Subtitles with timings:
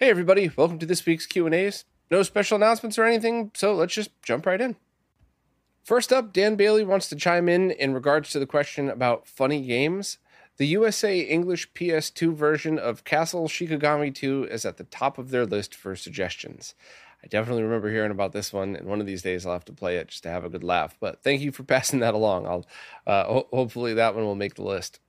[0.00, 1.84] Hey everybody, welcome to this week's Q&As.
[2.08, 4.76] No special announcements or anything, so let's just jump right in.
[5.82, 9.60] First up, Dan Bailey wants to chime in in regards to the question about funny
[9.60, 10.18] games.
[10.56, 15.44] The USA English PS2 version of Castle Shikigami 2 is at the top of their
[15.44, 16.76] list for suggestions.
[17.24, 19.72] I definitely remember hearing about this one, and one of these days I'll have to
[19.72, 20.94] play it just to have a good laugh.
[21.00, 22.46] But thank you for passing that along.
[22.46, 22.66] I'll
[23.04, 25.00] uh, ho- hopefully that one will make the list.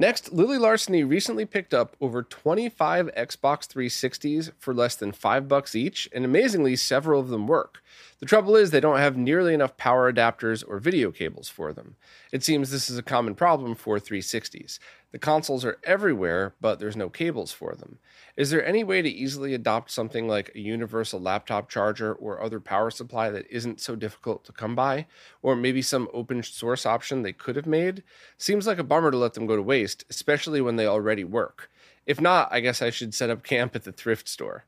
[0.00, 5.74] Next, Lily Larceny recently picked up over 25 Xbox 360s for less than 5 bucks
[5.74, 7.82] each, and amazingly several of them work.
[8.20, 11.96] The trouble is they don't have nearly enough power adapters or video cables for them.
[12.30, 14.78] It seems this is a common problem for 360s.
[15.10, 17.98] The consoles are everywhere, but there's no cables for them.
[18.36, 22.60] Is there any way to easily adopt something like a universal laptop charger or other
[22.60, 25.06] power supply that isn't so difficult to come by?
[25.40, 28.02] Or maybe some open source option they could have made?
[28.36, 31.70] Seems like a bummer to let them go to waste, especially when they already work.
[32.04, 34.64] If not, I guess I should set up camp at the thrift store.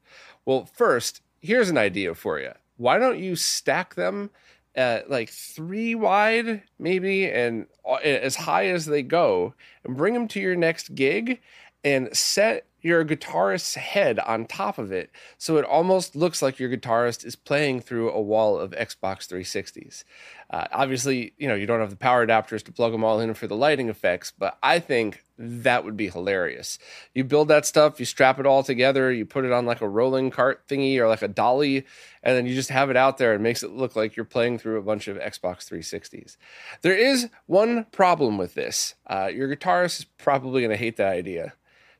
[0.46, 2.52] Well, first, here's an idea for you.
[2.78, 4.30] Why don't you stack them
[4.74, 7.66] at like three wide, maybe, and
[8.04, 9.54] as high as they go,
[9.84, 11.40] and bring them to your next gig
[11.84, 16.70] and set your guitarist's head on top of it so it almost looks like your
[16.70, 20.04] guitarist is playing through a wall of Xbox 360s.
[20.48, 23.34] Uh, obviously, you know, you don't have the power adapters to plug them all in
[23.34, 26.78] for the lighting effects, but I think that would be hilarious.
[27.14, 29.88] You build that stuff, you strap it all together, you put it on like a
[29.88, 31.86] rolling cart thingy or like a dolly,
[32.22, 34.58] and then you just have it out there and makes it look like you're playing
[34.58, 36.36] through a bunch of Xbox 360s.
[36.82, 38.94] There is one problem with this.
[39.06, 41.54] Uh, your guitarist is probably going to hate that idea.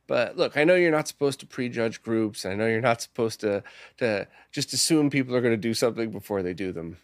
[0.06, 2.44] But look, I know you're not supposed to prejudge groups.
[2.44, 3.62] I know you're not supposed to
[3.98, 6.98] to just assume people are going to do something before they do them.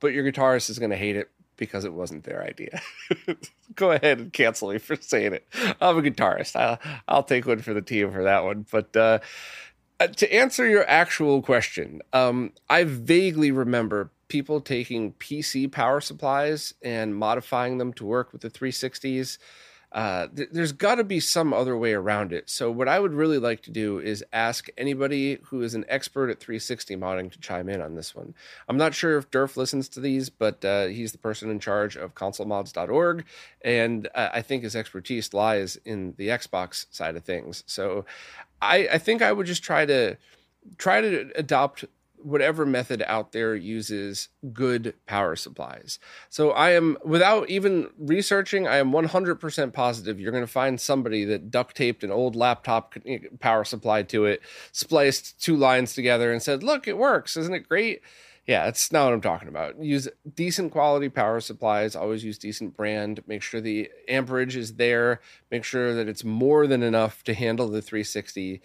[0.00, 2.80] But your guitarist is going to hate it because it wasn't their idea.
[3.74, 5.46] Go ahead and cancel me for saying it.
[5.80, 6.56] I'm a guitarist.
[6.56, 6.78] I'll,
[7.08, 8.66] I'll take one for the team for that one.
[8.70, 9.18] But uh,
[10.00, 16.74] uh to answer your actual question, um, I vaguely remember people taking PC power supplies
[16.82, 19.38] and modifying them to work with the 360s
[19.92, 22.50] uh, th- there's got to be some other way around it.
[22.50, 26.28] So, what I would really like to do is ask anybody who is an expert
[26.28, 28.34] at 360 modding to chime in on this one.
[28.68, 31.96] I'm not sure if Durf listens to these, but uh, he's the person in charge
[31.96, 33.24] of consolemods.org,
[33.62, 37.64] and uh, I think his expertise lies in the Xbox side of things.
[37.66, 38.04] So,
[38.60, 40.16] I, I think I would just try to
[40.78, 41.84] try to adopt
[42.22, 45.98] whatever method out there uses good power supplies.
[46.28, 51.24] So I am, without even researching, I am 100% positive you're going to find somebody
[51.24, 54.40] that duct taped an old laptop eh, power supply to it,
[54.72, 57.36] spliced two lines together, and said, Look, it works.
[57.36, 58.02] Isn't it great?
[58.46, 59.82] Yeah, that's not what I'm talking about.
[59.82, 61.96] Use decent quality power supplies.
[61.96, 63.20] Always use decent brand.
[63.26, 65.20] Make sure the amperage is there.
[65.50, 68.62] Make sure that it's more than enough to handle the 360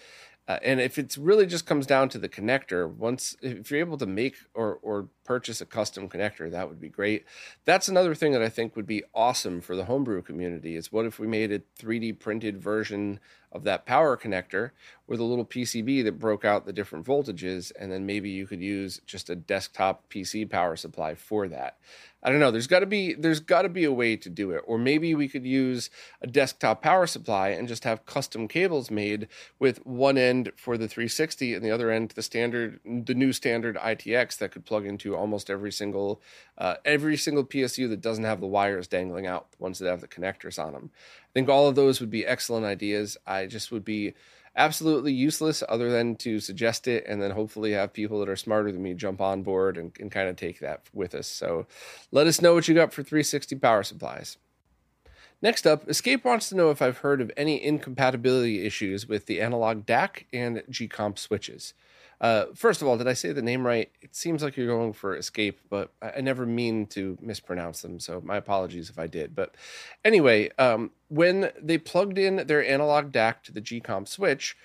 [0.52, 3.98] uh, and if it really just comes down to the connector, once if you're able
[3.98, 7.24] to make or or purchase a custom connector, that would be great.
[7.64, 10.76] That's another thing that I think would be awesome for the homebrew community.
[10.76, 13.22] Is what if we made a 3D printed version
[13.54, 14.72] of that power connector
[15.08, 18.62] with a little PCB that broke out the different voltages, and then maybe you could
[18.62, 21.78] use just a desktop PC power supply for that.
[22.24, 22.52] I don't know.
[22.52, 25.16] There's got to be there's got to be a way to do it, or maybe
[25.16, 25.90] we could use
[26.22, 29.28] a desktop power supply and just have custom cables made
[29.58, 33.76] with one end for the 360 and the other end the standard the new standard
[33.78, 36.22] ITX that could plug into almost every single
[36.58, 40.02] uh, every single PSU that doesn't have the wires dangling out, the ones that have
[40.02, 40.92] the connectors on them.
[41.24, 43.18] I think all of those would be excellent ideas.
[43.26, 44.14] I just would be
[44.56, 48.72] absolutely useless other than to suggest it and then hopefully have people that are smarter
[48.72, 51.28] than me jump on board and, and kind of take that with us.
[51.28, 51.68] So
[52.12, 54.38] let us know what you got for 360 power supplies.
[55.42, 59.42] Next up, Escape wants to know if I've heard of any incompatibility issues with the
[59.42, 61.74] analog DAC and G-Comp switches.
[62.22, 63.92] Uh, first of all, did I say the name right?
[64.02, 68.00] It seems like you're going for Escape, but I, I never mean to mispronounce them,
[68.00, 69.36] so my apologies if I did.
[69.36, 69.56] But
[70.06, 74.56] anyway, um, when they plugged in their analog DAC to the G-Comp switch,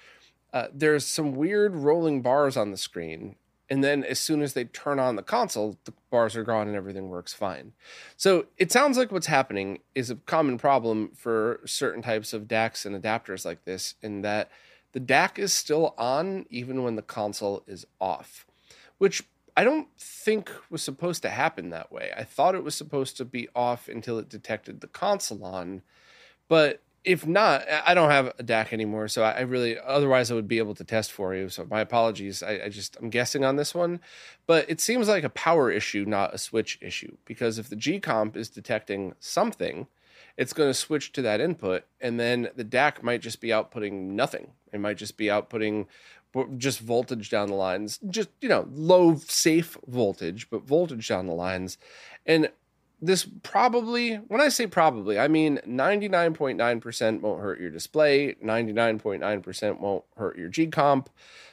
[0.52, 3.36] uh, there's some weird rolling bars on the screen
[3.68, 6.76] and then as soon as they turn on the console the bars are gone and
[6.76, 7.72] everything works fine
[8.16, 12.86] so it sounds like what's happening is a common problem for certain types of DACs
[12.86, 14.50] and adapters like this in that
[14.96, 18.46] the DAC is still on even when the console is off
[18.98, 19.22] which
[19.56, 22.12] I don't think was supposed to happen that way.
[22.16, 25.82] I thought it was supposed to be off until it detected the console on,
[26.48, 30.48] but if not, I don't have a DAC anymore, so I really otherwise I would
[30.48, 31.48] be able to test for you.
[31.48, 32.42] So my apologies.
[32.42, 34.00] I, I, just I'm guessing on this one,
[34.46, 38.00] but it seems like a power issue, not a switch issue, because if the G
[38.00, 39.86] comp is detecting something,
[40.36, 43.92] it's going to switch to that input, and then the DAC might just be outputting
[44.10, 44.52] nothing.
[44.72, 45.86] It might just be outputting
[46.58, 51.32] just voltage down the lines, just you know low safe voltage, but voltage down the
[51.32, 51.78] lines,
[52.26, 52.50] and
[53.00, 60.04] this probably, when I say probably, I mean 99.9% won't hurt your display, 99.9% won't
[60.16, 61.10] hurt your G comp,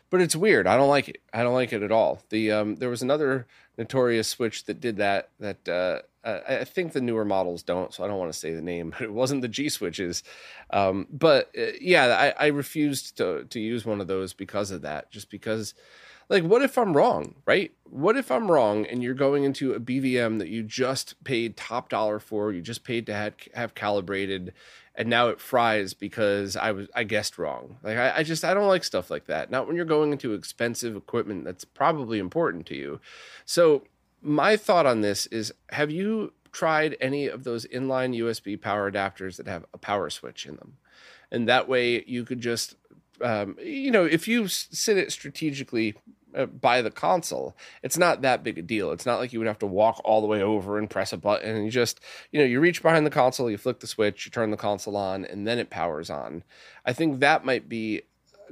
[0.09, 0.67] but it's weird.
[0.67, 1.21] I don't like it.
[1.33, 2.21] I don't like it at all.
[2.29, 3.47] The um, there was another
[3.77, 5.29] notorious switch that did that.
[5.39, 8.61] That uh, I think the newer models don't, so I don't want to say the
[8.61, 10.23] name, but it wasn't the G switches.
[10.69, 14.81] Um, but uh, yeah, I, I refused to to use one of those because of
[14.81, 15.73] that, just because
[16.29, 17.71] like what if i'm wrong right?
[17.89, 21.89] What if i'm wrong and you're going into a bvm that you just paid top
[21.89, 24.53] dollar for you just paid to have, have calibrated
[24.95, 27.77] and now it fries because i was i guessed wrong?
[27.83, 30.33] Like I, I just i don't like stuff like that not when you're going into
[30.33, 32.99] expensive equipment that's probably important to you.
[33.45, 33.83] So
[34.23, 39.37] my thought on this is have you tried any of those inline usb power adapters
[39.37, 40.77] that have a power switch in them
[41.31, 42.75] and that way you could just
[43.21, 45.95] um, you know, if you sit it strategically
[46.35, 48.91] uh, by the console, it's not that big a deal.
[48.91, 51.17] It's not like you would have to walk all the way over and press a
[51.17, 51.55] button.
[51.55, 51.99] And you just,
[52.31, 54.97] you know, you reach behind the console, you flick the switch, you turn the console
[54.97, 56.43] on, and then it powers on.
[56.85, 58.01] I think that might be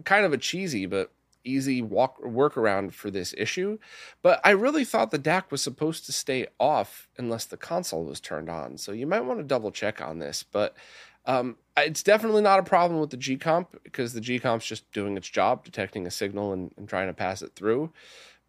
[0.06, 1.12] kind of a cheesy but
[1.44, 3.78] easy walk workaround for this issue.
[4.22, 8.20] But I really thought the DAC was supposed to stay off unless the console was
[8.20, 8.78] turned on.
[8.78, 10.44] So you might want to double check on this.
[10.44, 10.76] But
[11.26, 14.92] um, it's definitely not a problem with the G comp because the G comp's just
[14.92, 17.92] doing its job, detecting a signal and, and trying to pass it through.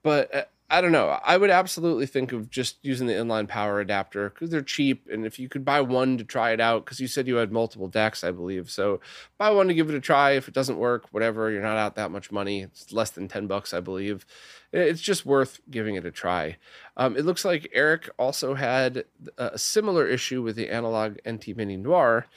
[0.03, 1.21] But uh, I don't know.
[1.23, 5.07] I would absolutely think of just using the inline power adapter because they're cheap.
[5.13, 7.53] And if you could buy one to try it out, because you said you had
[7.53, 8.71] multiple DACs, I believe.
[8.71, 8.99] So
[9.37, 10.31] buy one to give it a try.
[10.31, 12.63] If it doesn't work, whatever, you're not out that much money.
[12.63, 14.25] It's less than 10 bucks, I believe.
[14.73, 16.57] It's just worth giving it a try.
[16.97, 19.05] Um, it looks like Eric also had
[19.37, 22.29] a similar issue with the analog NT Mini Noir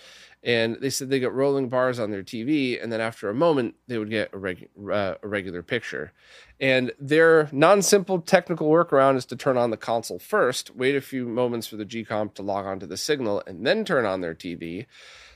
[0.46, 3.74] and they said they got rolling bars on their TV, and then after a moment,
[3.88, 6.14] they would get a, uh, a regular picture.
[6.60, 11.02] And their non simple technical workaround is to turn on the console first, wait a
[11.02, 14.36] few moments for the G-Comp to log onto the signal, and then turn on their
[14.36, 14.86] TV.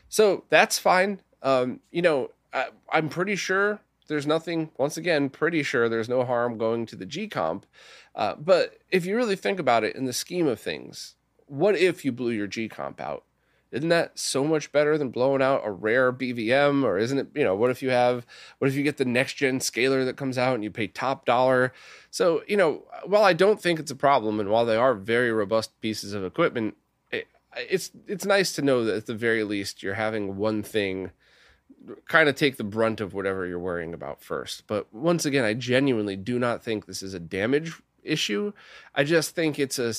[0.10, 1.22] So that's fine.
[1.42, 6.24] Um, you know, I, I'm pretty sure there's nothing, once again, pretty sure there's no
[6.24, 7.66] harm going to the G-Comp.
[8.14, 11.16] Uh, but if you really think about it in the scheme of things,
[11.48, 13.24] what if you blew your G-Comp out?
[13.72, 16.84] Isn't that so much better than blowing out a rare BVM?
[16.84, 18.26] Or isn't it, you know, what if you have,
[18.58, 21.26] what if you get the next gen scaler that comes out and you pay top
[21.26, 21.74] dollar?
[22.10, 25.32] So, you know, while I don't think it's a problem and while they are very
[25.32, 26.78] robust pieces of equipment,
[27.12, 31.12] it, it's, it's nice to know that at the very least you're having one thing
[32.08, 34.66] kind of take the brunt of whatever you're worrying about first.
[34.68, 38.54] But once again, I genuinely do not think this is a damage issue.
[38.96, 39.94] I just think it's a,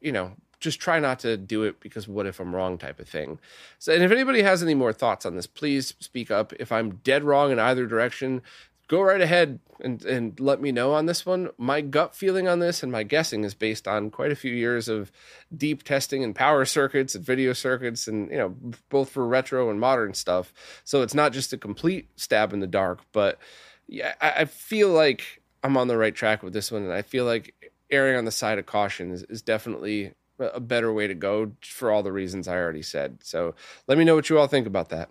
[0.00, 3.08] you know, just try not to do it because what if I'm wrong type of
[3.08, 3.38] thing.
[3.78, 6.52] So, and if anybody has any more thoughts on this, please speak up.
[6.54, 8.42] If I'm dead wrong in either direction,
[8.88, 11.50] go right ahead and, and let me know on this one.
[11.58, 14.88] My gut feeling on this and my guessing is based on quite a few years
[14.88, 15.12] of
[15.54, 18.54] deep testing and power circuits and video circuits and, you know,
[18.88, 20.52] both for retro and modern stuff.
[20.84, 23.38] So it's not just a complete stab in the dark, but
[23.88, 26.82] yeah, I, I feel like I'm on the right track with this one.
[26.82, 30.92] And I feel like erring on the side of caution is, is definitely a better
[30.92, 33.18] way to go for all the reasons I already said.
[33.22, 33.54] So
[33.86, 35.10] let me know what you all think about that.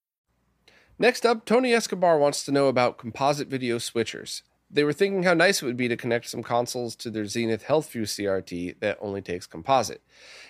[1.01, 4.43] Next up, Tony Escobar wants to know about composite video switchers.
[4.69, 7.65] They were thinking how nice it would be to connect some consoles to their Zenith
[7.65, 10.03] HealthView CRT that only takes composite.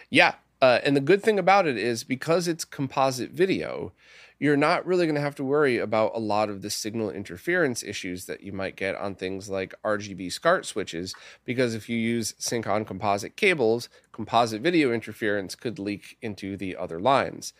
[0.09, 3.93] Yeah, uh, and the good thing about it is because it's composite video,
[4.39, 7.81] you're not really going to have to worry about a lot of the signal interference
[7.81, 11.15] issues that you might get on things like RGB SCART switches.
[11.45, 16.75] Because if you use sync on composite cables, composite video interference could leak into the
[16.75, 17.53] other lines.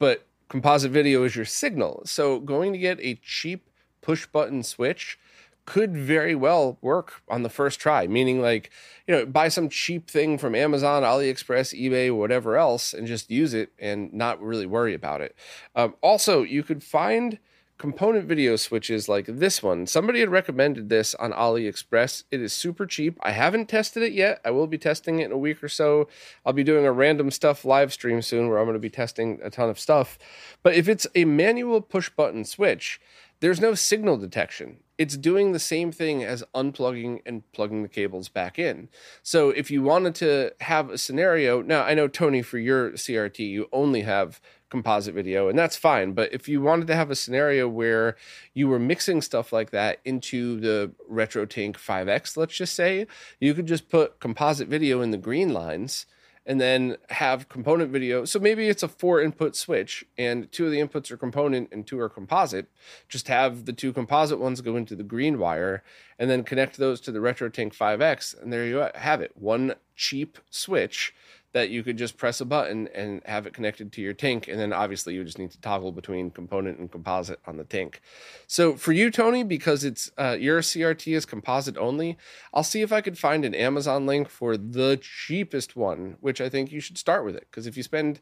[0.00, 2.00] But composite video is your signal.
[2.04, 3.68] So going to get a cheap
[4.00, 5.18] push button switch
[5.64, 8.70] could very well work on the first try, meaning like,
[9.08, 13.52] you know, buy some cheap thing from Amazon, AliExpress, eBay, whatever else, and just use
[13.52, 15.34] it and not really worry about it.
[15.74, 17.40] Um, also, you could find
[17.78, 19.86] component video switches like this one.
[19.86, 22.24] Somebody had recommended this on AliExpress.
[22.30, 23.18] It is super cheap.
[23.22, 24.40] I haven't tested it yet.
[24.44, 26.08] I will be testing it in a week or so.
[26.44, 29.40] I'll be doing a random stuff live stream soon where I'm going to be testing
[29.42, 30.18] a ton of stuff.
[30.62, 33.00] But if it's a manual push button switch,
[33.40, 38.28] there's no signal detection it's doing the same thing as unplugging and plugging the cables
[38.28, 38.88] back in.
[39.22, 43.38] So if you wanted to have a scenario, now I know Tony for your CRT
[43.40, 44.40] you only have
[44.74, 48.16] composite video and that's fine, but if you wanted to have a scenario where
[48.54, 53.06] you were mixing stuff like that into the RetroTink 5X, let's just say,
[53.38, 56.06] you could just put composite video in the green lines
[56.44, 58.24] and then have component video.
[58.24, 61.86] So maybe it's a four input switch and two of the inputs are component and
[61.86, 62.66] two are composite.
[63.08, 65.84] Just have the two composite ones go into the green wire
[66.18, 68.42] and then connect those to the RetroTink 5X.
[68.42, 71.14] And there you have it one cheap switch
[71.54, 74.48] that you could just press a button and have it connected to your tank.
[74.48, 78.00] And then obviously you just need to toggle between component and composite on the tank.
[78.48, 82.18] So for you, Tony, because it's uh, your CRT is composite only,
[82.52, 86.48] I'll see if I could find an Amazon link for the cheapest one, which I
[86.48, 87.46] think you should start with it.
[87.48, 88.18] Because if you spend,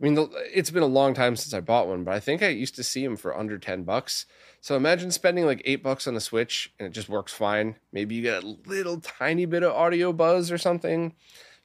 [0.00, 2.48] I mean, it's been a long time since I bought one, but I think I
[2.48, 4.26] used to see them for under 10 bucks.
[4.60, 7.74] So imagine spending like eight bucks on a Switch and it just works fine.
[7.90, 11.14] Maybe you get a little tiny bit of audio buzz or something.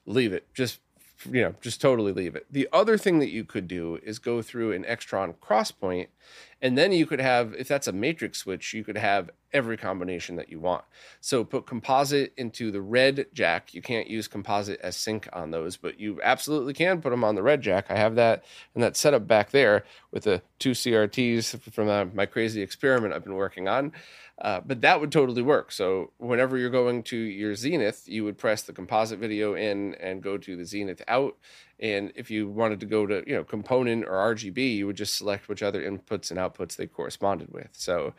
[0.04, 0.52] Leave it.
[0.52, 0.80] Just
[1.30, 2.46] you know, just totally leave it.
[2.50, 6.08] The other thing that you could do is go through an Extron crosspoint,
[6.62, 10.36] and then you could have, if that's a matrix switch, you could have every combination
[10.36, 10.84] that you want.
[11.20, 13.74] So put composite into the red jack.
[13.74, 17.34] You can't use composite as sync on those, but you absolutely can put them on
[17.34, 17.90] the red jack.
[17.90, 22.26] I have that and that setup back there with the two CRTs from uh, my
[22.26, 23.92] crazy experiment I've been working on.
[24.40, 25.70] Uh, but that would totally work.
[25.70, 30.22] So whenever you're going to your Zenith, you would press the composite video in and
[30.22, 31.36] go to the Zenith out.
[31.80, 35.16] And if you wanted to go to you know component or RGB, you would just
[35.16, 37.68] select which other inputs and outputs they corresponded with.
[37.72, 38.14] So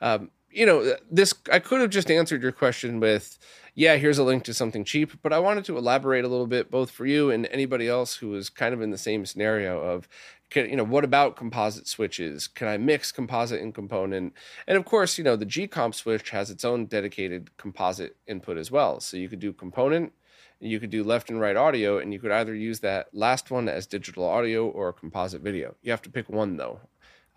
[0.00, 3.38] um, you know, this I could have just answered your question with,
[3.74, 6.70] yeah, here's a link to something cheap, but I wanted to elaborate a little bit
[6.70, 10.08] both for you and anybody else who is kind of in the same scenario of
[10.50, 12.48] can, you know, what about composite switches?
[12.48, 14.32] Can I mix composite and component?
[14.66, 18.70] And of course, you know, the G-Comp switch has its own dedicated composite input as
[18.70, 19.00] well.
[19.00, 20.12] So you could do component,
[20.60, 23.68] you could do left and right audio, and you could either use that last one
[23.68, 25.74] as digital audio or composite video.
[25.82, 26.80] You have to pick one though.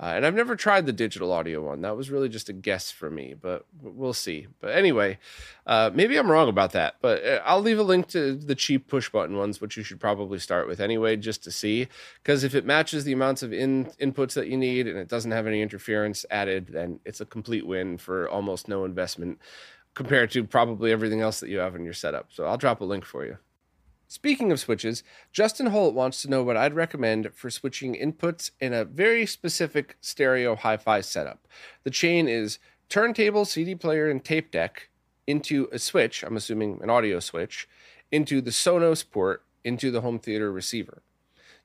[0.01, 1.81] Uh, and I've never tried the digital audio one.
[1.81, 4.47] That was really just a guess for me, but we'll see.
[4.59, 5.19] But anyway,
[5.67, 6.95] uh, maybe I'm wrong about that.
[7.01, 9.99] But uh, I'll leave a link to the cheap push button ones, which you should
[9.99, 11.87] probably start with anyway, just to see.
[12.23, 15.29] Because if it matches the amounts of in- inputs that you need and it doesn't
[15.29, 19.37] have any interference added, then it's a complete win for almost no investment
[19.93, 22.27] compared to probably everything else that you have in your setup.
[22.31, 23.37] So I'll drop a link for you.
[24.07, 28.73] Speaking of switches, Justin Holt wants to know what I'd recommend for switching inputs in
[28.73, 31.47] a very specific stereo hi fi setup.
[31.83, 34.89] The chain is turntable, CD player, and tape deck
[35.27, 37.69] into a switch, I'm assuming an audio switch,
[38.11, 41.03] into the Sonos port into the home theater receiver.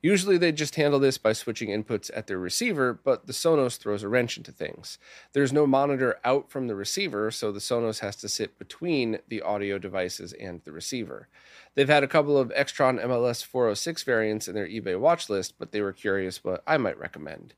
[0.06, 4.04] Usually they just handle this by switching inputs at their receiver, but the Sonos throws
[4.04, 4.98] a wrench into things.
[5.32, 9.42] There's no monitor out from the receiver, so the Sonos has to sit between the
[9.42, 11.26] audio devices and the receiver.
[11.74, 15.72] They've had a couple of Extron MLS 406 variants in their eBay watch list, but
[15.72, 17.54] they were curious what I might recommend.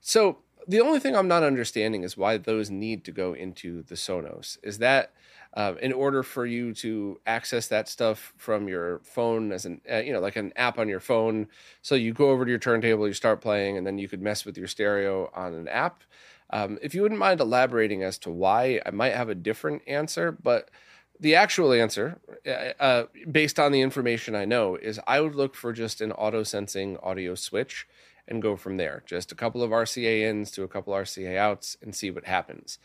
[0.00, 3.94] So the only thing I'm not understanding is why those need to go into the
[3.94, 4.58] Sonos.
[4.64, 5.12] Is that
[5.56, 9.96] uh, in order for you to access that stuff from your phone as an uh,
[9.96, 11.48] you know like an app on your phone.
[11.82, 14.44] So you go over to your turntable you start playing and then you could mess
[14.44, 16.04] with your stereo on an app.
[16.50, 20.30] Um, if you wouldn't mind elaborating as to why i might have a different answer
[20.30, 20.70] but
[21.18, 25.56] the actual answer uh, uh based on the information i know is i would look
[25.56, 27.88] for just an auto sensing audio switch
[28.28, 29.02] and go from there.
[29.06, 32.78] Just a couple of rca ins to a couple rca outs and see what happens.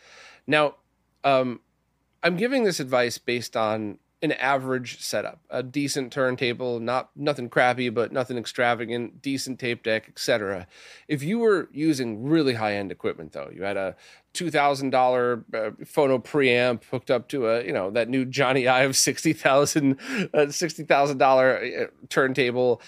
[0.48, 0.76] Now
[1.24, 1.62] um,
[2.24, 7.90] I'm giving this advice based on an average setup, a decent turntable, not nothing crappy,
[7.90, 10.68] but nothing extravagant, decent tape deck, etc.
[11.08, 13.96] If you were using really high end equipment, though, you had a
[14.34, 18.70] two thousand dollar uh, phono preamp hooked up to a you know that new Jony
[18.70, 19.98] Ive sixty thousand
[20.34, 22.80] uh, sixty thousand dollar uh, turntable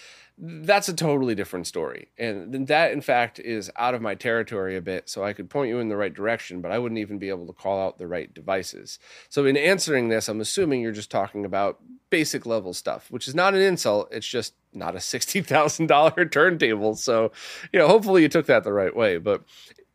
[0.46, 2.10] that's a totally different story.
[2.18, 5.08] And that, in fact, is out of my territory a bit.
[5.08, 7.48] So I could point you in the right direction, but I wouldn't even be able
[7.48, 9.00] to call out the right devices.
[9.30, 13.34] So, in answering this, I'm assuming you're just talking about basic level stuff, which is
[13.34, 14.10] not an insult.
[14.12, 16.96] It's just not a $60,000 turntable.
[16.96, 17.32] So,
[17.72, 19.18] you know, hopefully you took that the right way.
[19.20, 19.44] But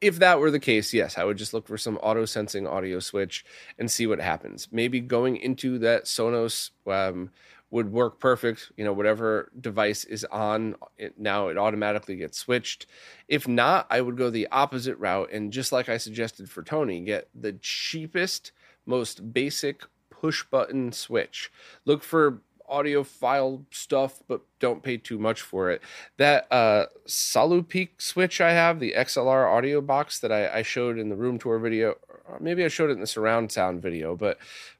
[0.00, 3.00] if that were the case, yes, I would just look for some auto sensing audio
[3.00, 3.44] switch
[3.78, 4.68] and see what happens.
[4.72, 6.70] Maybe going into that Sonos.
[6.86, 7.30] Um,
[7.70, 8.72] would work perfect.
[8.76, 12.86] You know, whatever device is on it now, it automatically gets switched.
[13.28, 17.00] If not, I would go the opposite route and just like I suggested for Tony,
[17.00, 18.52] get the cheapest,
[18.86, 21.50] most basic push button switch.
[21.84, 25.82] Look for audiophile stuff, but don't pay too much for it.
[26.16, 31.08] That uh, Salupeak switch I have, the XLR audio box that I, I showed in
[31.08, 31.96] the room tour video,
[32.40, 34.38] maybe I showed it in the surround sound video, but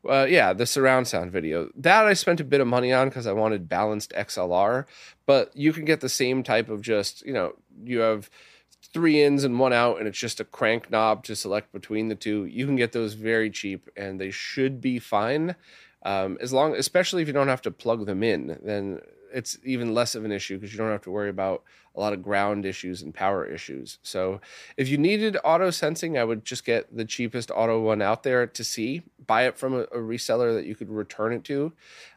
[0.09, 1.71] uh, yeah, the surround sound video.
[1.76, 4.87] That I spent a bit of money on because I wanted balanced XLR,
[5.26, 8.31] but you can get the same type of just, you know, you have
[8.93, 12.14] three ins and one out, and it's just a crank knob to select between the
[12.14, 12.45] two.
[12.47, 15.57] You can get those very cheap, and they should be fine.
[16.05, 19.00] Um, as long, especially if you don't have to plug them in, then
[19.32, 21.62] it's even less of an issue because you don't have to worry about
[21.94, 23.99] a lot of ground issues and power issues.
[24.02, 24.40] So
[24.76, 28.47] if you needed auto sensing, I would just get the cheapest auto one out there
[28.47, 29.02] to see.
[29.26, 31.73] Buy it from a, a reseller that you could return it to.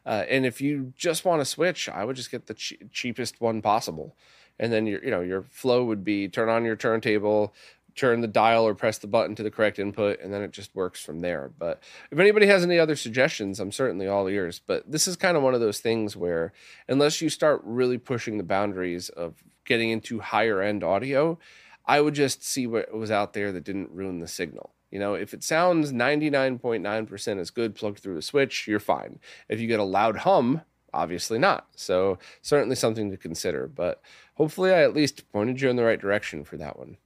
[0.06, 3.60] Uh, and if you just want to switch, I would just get the cheapest one
[3.60, 4.14] possible.
[4.60, 7.52] And then your you know your flow would be turn on your turntable,
[7.94, 10.74] turn the dial or press the button to the correct input and then it just
[10.74, 11.50] works from there.
[11.58, 14.60] But if anybody has any other suggestions i'm certainly all ears.
[14.64, 16.52] But this is kind of one of those things where
[16.88, 21.38] unless you start really pushing the boundaries of getting into higher end audio
[21.86, 24.74] i would just see what was out there that didn't ruin the signal.
[24.90, 29.18] You know if it sounds 99.9% as good plugged through a switch you're fine.
[29.48, 30.62] If you get a loud hum
[30.94, 31.68] obviously not.
[31.74, 33.66] So certainly something to consider.
[33.66, 34.02] But
[34.34, 36.96] hopefully i at least pointed you in the right direction for that one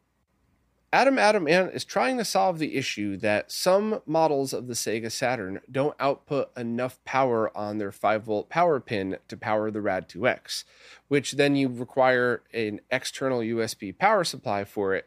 [0.97, 5.13] Adam Adam Ant is trying to solve the issue that some models of the Sega
[5.13, 10.65] Saturn don't output enough power on their 5 volt power pin to power the Rad2X,
[11.09, 15.07] which then you require an external USB power supply for it.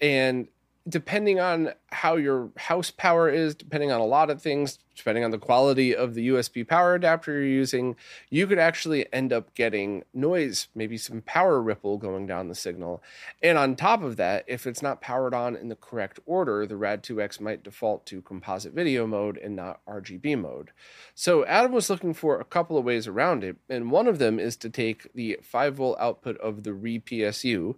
[0.00, 0.48] And
[0.88, 5.30] depending on how your house power is, depending on a lot of things, depending on
[5.30, 7.96] the quality of the USB power adapter you're using,
[8.28, 13.02] you could actually end up getting noise, maybe some power ripple going down the signal.
[13.42, 16.74] And on top of that, if it's not powered on in the correct order, the
[16.74, 20.70] Rad2X might default to composite video mode and not RGB mode.
[21.14, 24.38] So Adam was looking for a couple of ways around it, and one of them
[24.38, 27.74] is to take the 5 volt output of the RePSU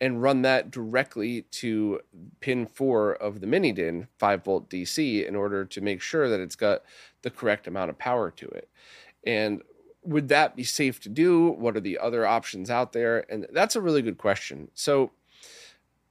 [0.00, 2.00] and run that directly to
[2.40, 6.40] pin four of the mini DIN 5 volt DC in order to make sure that
[6.40, 6.82] it's got
[7.22, 8.68] the correct amount of power to it.
[9.24, 9.62] And
[10.02, 11.48] would that be safe to do?
[11.48, 13.24] What are the other options out there?
[13.30, 14.68] And that's a really good question.
[14.74, 15.12] So,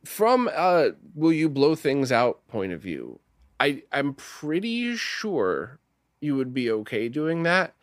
[0.04, 3.20] from a will you blow things out point of view,
[3.60, 5.80] I, I'm pretty sure
[6.20, 7.76] you would be okay doing that.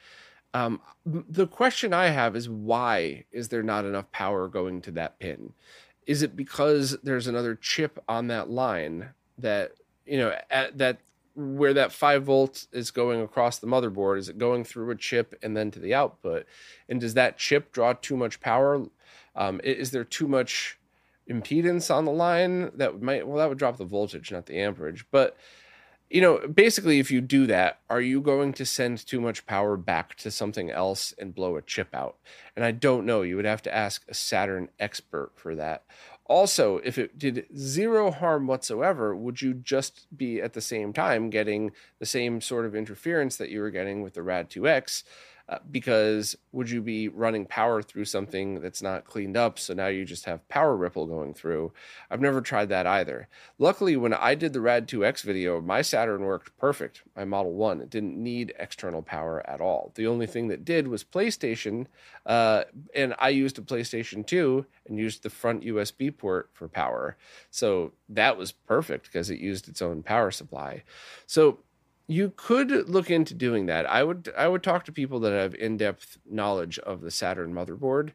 [0.53, 5.19] Um, the question I have is why is there not enough power going to that
[5.19, 5.53] pin?
[6.11, 9.71] Is it because there's another chip on that line that
[10.05, 10.99] you know at that
[11.37, 15.39] where that 5 volts is going across the motherboard is it going through a chip
[15.41, 16.47] and then to the output?
[16.89, 18.85] And does that chip draw too much power?
[19.37, 20.81] Um, is there too much
[21.31, 25.07] impedance on the line that might well that would drop the voltage not the amperage.
[25.13, 25.37] But
[26.11, 29.77] you know, basically, if you do that, are you going to send too much power
[29.77, 32.17] back to something else and blow a chip out?
[32.57, 33.23] And I don't know.
[33.23, 35.85] You would have to ask a Saturn expert for that.
[36.27, 41.31] Also, if it did zero harm whatsoever, would you just be at the same time
[41.31, 45.05] getting the same sort of interference that you were getting with the Rad 2X?
[45.51, 49.59] Uh, because would you be running power through something that's not cleaned up?
[49.59, 51.73] So now you just have power ripple going through.
[52.09, 53.27] I've never tried that either.
[53.59, 57.81] Luckily when i did the rad 2x video my saturn worked perfect my model 1
[57.81, 59.91] it didn't need external power at all.
[59.97, 61.87] The only thing that did was playstation
[62.27, 62.63] uh,
[62.95, 67.17] and i used a playstation 2 and used the front usb port for power.
[67.51, 70.85] So that was perfect because it used its own power supply.
[71.27, 71.59] So
[72.11, 73.89] you could look into doing that.
[73.89, 78.11] I would I would talk to people that have in-depth knowledge of the Saturn motherboard.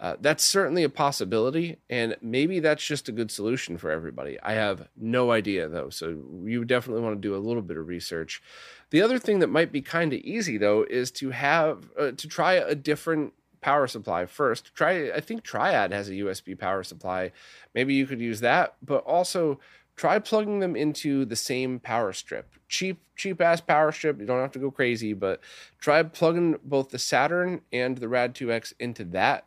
[0.00, 4.40] Uh, that's certainly a possibility, and maybe that's just a good solution for everybody.
[4.42, 7.86] I have no idea though, so you definitely want to do a little bit of
[7.86, 8.42] research.
[8.90, 12.26] The other thing that might be kind of easy though is to have uh, to
[12.26, 14.74] try a different power supply first.
[14.74, 17.32] Try, I think Triad has a USB power supply.
[17.74, 19.60] Maybe you could use that, but also
[19.96, 22.54] try plugging them into the same power strip.
[22.68, 24.20] Cheap, cheap ass power strip.
[24.20, 25.40] You don't have to go crazy, but
[25.78, 29.46] try plugging both the Saturn and the Rad 2X into that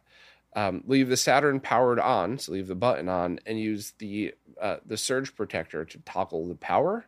[0.58, 4.78] um, leave the Saturn powered on, so leave the button on, and use the uh,
[4.84, 7.06] the surge protector to toggle the power.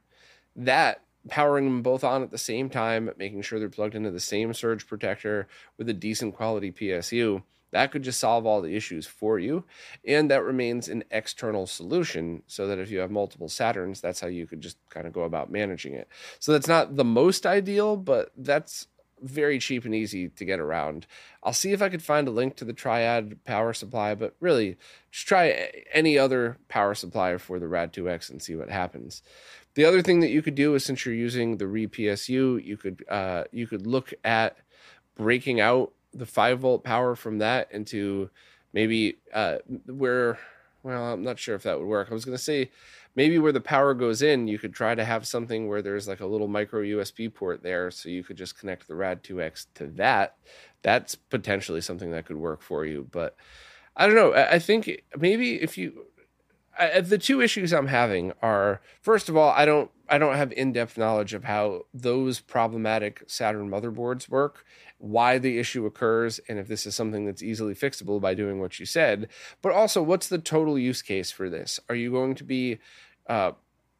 [0.55, 4.19] That powering them both on at the same time, making sure they're plugged into the
[4.19, 5.47] same surge protector
[5.79, 7.41] with a decent quality PSU.
[7.71, 9.65] That could just solve all the issues for you.
[10.05, 14.27] And that remains an external solution so that if you have multiple Saturns, that's how
[14.27, 16.07] you could just kind of go about managing it.
[16.39, 18.87] So that's not the most ideal, but that's
[19.21, 21.05] very cheap and easy to get around.
[21.43, 24.77] I'll see if I could find a link to the Triad power supply, but really,
[25.11, 29.21] just try any other power supply for the Rad 2X and see what happens.
[29.75, 33.05] The other thing that you could do is since you're using the RePSU, you could
[33.09, 34.57] uh, you could look at
[35.15, 38.29] breaking out the five volt power from that into
[38.73, 40.39] maybe uh, where.
[40.81, 42.07] Well, I'm not sure if that would work.
[42.09, 42.71] I was going to say
[43.15, 46.21] maybe where the power goes in, you could try to have something where there's like
[46.21, 49.87] a little micro USB port there, so you could just connect the Rad 2X to
[49.87, 50.37] that.
[50.83, 53.07] That's potentially something that could work for you.
[53.11, 53.35] But
[53.97, 54.33] I don't know.
[54.33, 56.05] I think maybe if you,
[56.79, 60.53] I, the two issues I'm having are first of all, I don't I don't have
[60.53, 64.65] in-depth knowledge of how those problematic Saturn motherboards work,
[64.99, 68.79] why the issue occurs, and if this is something that's easily fixable by doing what
[68.79, 69.29] you said.
[69.61, 71.79] But also, what's the total use case for this?
[71.89, 72.79] Are you going to be
[73.27, 73.53] uh,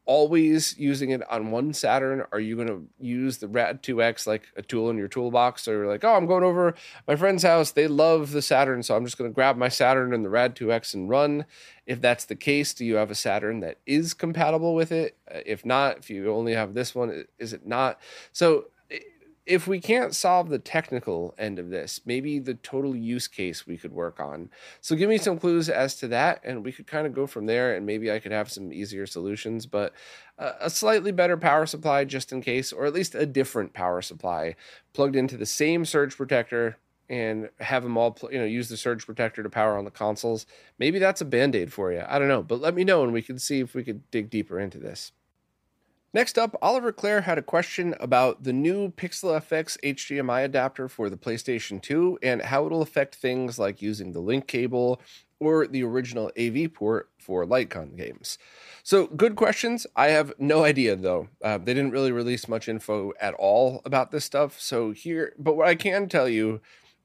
[0.10, 2.24] always using it on one Saturn?
[2.32, 5.68] Are you going to use the Rad 2X like a tool in your toolbox?
[5.68, 6.74] Or like, oh, I'm going over
[7.08, 7.72] my friend's house.
[7.72, 10.56] They love the Saturn, so I'm just going to grab my Saturn and the Rad
[10.56, 11.46] 2X and run.
[11.86, 15.16] If that's the case, do you have a Saturn that is compatible with it?
[15.34, 18.00] Uh, if not, if you only have this one, is it not?
[18.34, 18.66] So
[19.46, 23.78] if we can't solve the technical end of this, maybe the total use case we
[23.78, 24.50] could work on.
[24.82, 27.46] So give me some clues as to that, and we could kind of go from
[27.46, 27.76] there.
[27.76, 29.94] And maybe I could have some easier solutions, but
[30.38, 34.56] a slightly better power supply just in case, or at least a different power supply
[34.94, 36.78] plugged into the same surge protector
[37.10, 40.46] and have them all, you know, use the surge protector to power on the consoles.
[40.78, 42.04] Maybe that's a band aid for you.
[42.08, 44.30] I don't know, but let me know and we can see if we could dig
[44.30, 45.12] deeper into this.
[46.12, 51.08] Next up, Oliver Clare had a question about the new Pixel FX HDMI adapter for
[51.08, 55.00] the PlayStation 2 and how it'll affect things like using the link cable
[55.40, 58.40] or the original AV port for light gun games.
[58.82, 59.86] So, good questions.
[59.96, 61.28] I have no idea though.
[61.44, 64.60] Uh, they didn't really release much info at all about this stuff.
[64.60, 66.60] So, here, but what I can tell you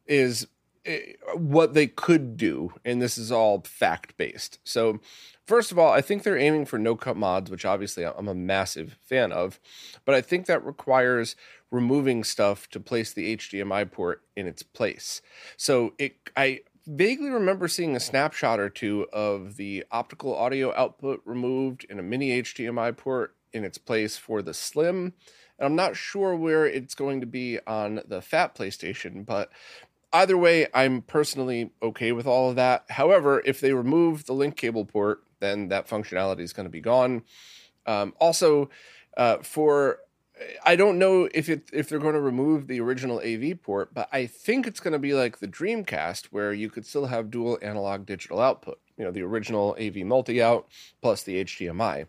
[0.07, 0.47] is
[0.87, 4.59] Eh, what they could do, and this is all fact based.
[4.65, 5.01] So,
[5.47, 8.35] First of all, I think they're aiming for no cut mods, which obviously I'm a
[8.35, 9.61] massive fan of,
[10.07, 11.37] but I think that requires
[11.71, 15.21] removing stuff to place the HDMI port in its place.
[15.59, 21.21] So it I vaguely remember seeing a snapshot or two of the optical audio output
[21.27, 25.13] removed and a mini HDMI port in its place for the Slim.
[25.59, 29.53] And I'm not sure where it's going to be on the fat PlayStation, but
[30.15, 32.87] either way, I'm personally okay with all of that.
[32.89, 36.81] However, if they remove the link cable port then that functionality is going to be
[36.81, 37.23] gone.
[37.87, 38.71] Um, also,
[39.17, 39.99] uh, for
[40.65, 44.09] I don't know if it if they're going to remove the original AV port, but
[44.13, 47.59] I think it's going to be like the Dreamcast, where you could still have dual
[47.63, 48.81] analog digital output.
[48.97, 50.67] You know, the original AV multi out
[51.03, 52.07] plus the HDMI.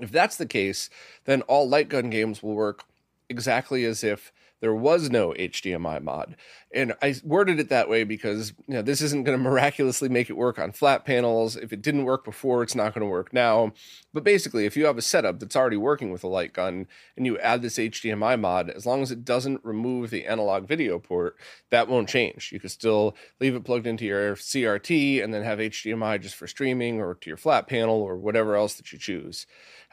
[0.00, 0.90] If that's the case,
[1.24, 2.84] then all light gun games will work
[3.28, 6.36] exactly as if there was no HDMI mod.
[6.74, 10.30] And I worded it that way because you know this isn't going to miraculously make
[10.30, 11.56] it work on flat panels.
[11.56, 13.72] If it didn't work before, it's not going to work now.
[14.12, 16.86] But basically, if you have a setup that's already working with a light gun
[17.16, 20.98] and you add this HDMI mod, as long as it doesn't remove the analog video
[20.98, 21.36] port,
[21.70, 22.50] that won't change.
[22.52, 26.46] You can still leave it plugged into your CRT and then have HDMI just for
[26.46, 29.46] streaming or to your flat panel or whatever else that you choose.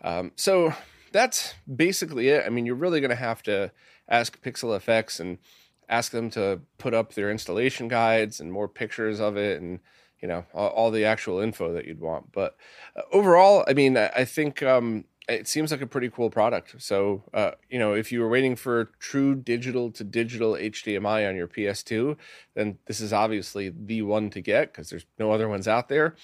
[0.03, 0.73] Um, so
[1.11, 2.45] that's basically it.
[2.45, 3.71] I mean, you're really going to have to
[4.09, 5.37] ask Pixel FX and
[5.89, 9.79] ask them to put up their installation guides and more pictures of it and
[10.21, 12.31] you know all, all the actual info that you'd want.
[12.31, 12.55] But
[12.95, 16.75] uh, overall, I mean, I, I think um, it seems like a pretty cool product.
[16.79, 21.35] So uh, you know, if you were waiting for true digital to digital HDMI on
[21.35, 22.17] your PS2,
[22.55, 26.15] then this is obviously the one to get because there's no other ones out there.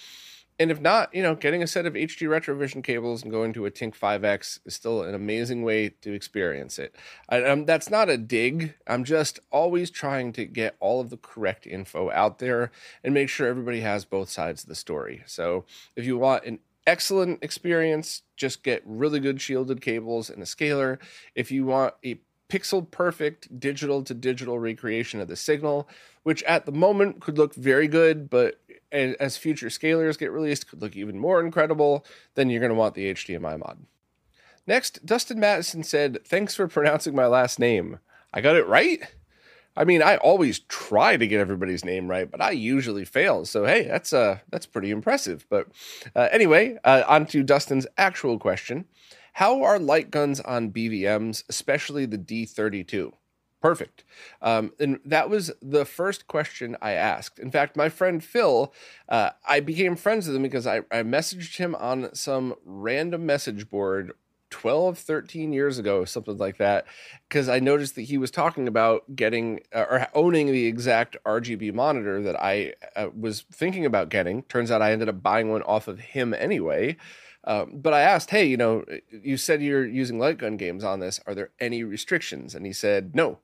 [0.58, 3.66] And if not, you know, getting a set of HD Retrovision cables and going to
[3.66, 6.96] a Tink 5X is still an amazing way to experience it.
[7.28, 8.74] I, um, that's not a dig.
[8.86, 12.72] I'm just always trying to get all of the correct info out there
[13.04, 15.22] and make sure everybody has both sides of the story.
[15.26, 20.46] So if you want an excellent experience, just get really good shielded cables and a
[20.46, 20.98] scaler.
[21.36, 22.18] If you want a
[22.48, 25.88] pixel perfect digital to digital recreation of the signal,
[26.28, 28.60] which at the moment could look very good, but
[28.92, 32.94] as future scalers get released, could look even more incredible, then you're going to want
[32.94, 33.78] the HDMI mod.
[34.66, 38.00] Next, Dustin Madison said, Thanks for pronouncing my last name.
[38.34, 39.04] I got it right?
[39.74, 43.46] I mean, I always try to get everybody's name right, but I usually fail.
[43.46, 45.46] So hey, that's uh that's pretty impressive.
[45.48, 45.68] But
[46.14, 48.84] uh, anyway, uh, on to Dustin's actual question:
[49.32, 53.12] How are light guns on BVMs, especially the D32?
[53.60, 54.04] Perfect.
[54.40, 57.40] Um, and that was the first question I asked.
[57.40, 58.72] In fact, my friend Phil,
[59.08, 63.68] uh, I became friends with him because I, I messaged him on some random message
[63.68, 64.12] board
[64.50, 66.86] 12, 13 years ago, something like that,
[67.28, 71.74] because I noticed that he was talking about getting uh, or owning the exact RGB
[71.74, 74.42] monitor that I uh, was thinking about getting.
[74.44, 76.96] Turns out I ended up buying one off of him anyway.
[77.44, 81.00] Um, but I asked, hey, you know, you said you're using light gun games on
[81.00, 81.20] this.
[81.26, 82.54] Are there any restrictions?
[82.54, 83.38] And he said, no.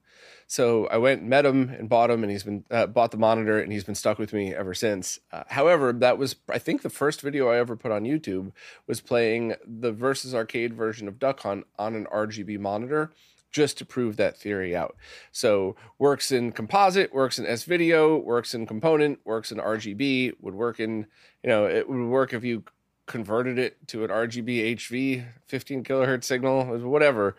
[0.46, 3.16] So I went and met him and bought him, and he's been uh, bought the
[3.16, 5.18] monitor, and he's been stuck with me ever since.
[5.32, 8.52] Uh, however, that was I think the first video I ever put on YouTube
[8.86, 13.10] was playing the versus arcade version of Duck Hunt on an RGB monitor
[13.54, 14.96] just to prove that theory out.
[15.30, 20.54] So works in composite, works in S video, works in component, works in RGB, would
[20.54, 21.06] work in,
[21.42, 22.64] you know, it would work if you
[23.06, 27.36] converted it to an RGB HV 15 kilohertz signal, whatever.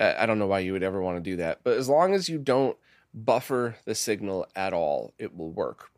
[0.00, 2.28] I don't know why you would ever want to do that, but as long as
[2.28, 2.76] you don't
[3.12, 5.90] buffer the signal at all, it will work.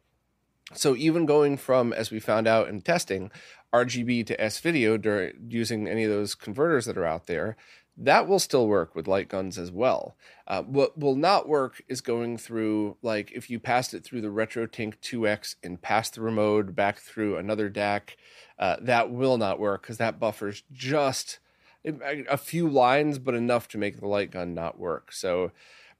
[0.75, 3.31] So even going from, as we found out in testing,
[3.73, 7.57] RGB to S video during using any of those converters that are out there,
[7.97, 10.17] that will still work with light guns as well.
[10.47, 14.29] Uh, what will not work is going through, like, if you passed it through the
[14.29, 18.17] RetroTink 2X and passed through mode back through another DAC,
[18.59, 21.39] uh, that will not work because that buffers just
[21.85, 25.13] a few lines, but enough to make the light gun not work.
[25.13, 25.53] So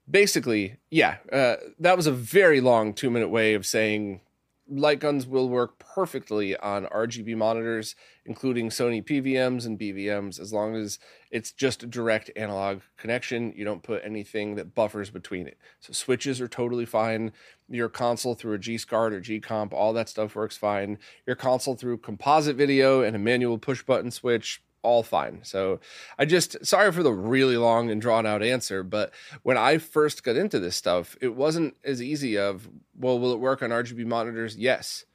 [0.09, 4.21] basically, yeah, uh, that was a very long two minute way of saying
[4.69, 10.75] light guns will work perfectly on RGB monitors, including Sony PVMs and BVMs, as long
[10.75, 10.99] as
[11.31, 13.53] it's just a direct analog connection.
[13.55, 15.57] You don't put anything that buffers between it.
[15.79, 17.33] So switches are totally fine.
[17.67, 20.97] Your console through a G SCART or G Comp, all that stuff works fine.
[21.25, 25.39] Your console through composite video and a manual push button switch, all fine.
[25.43, 25.79] So
[26.19, 30.23] I just sorry for the really long and drawn out answer, but when I first
[30.23, 34.05] got into this stuff, it wasn't as easy of, well, will it work on RGB
[34.05, 34.55] monitors?
[34.55, 35.05] Yes.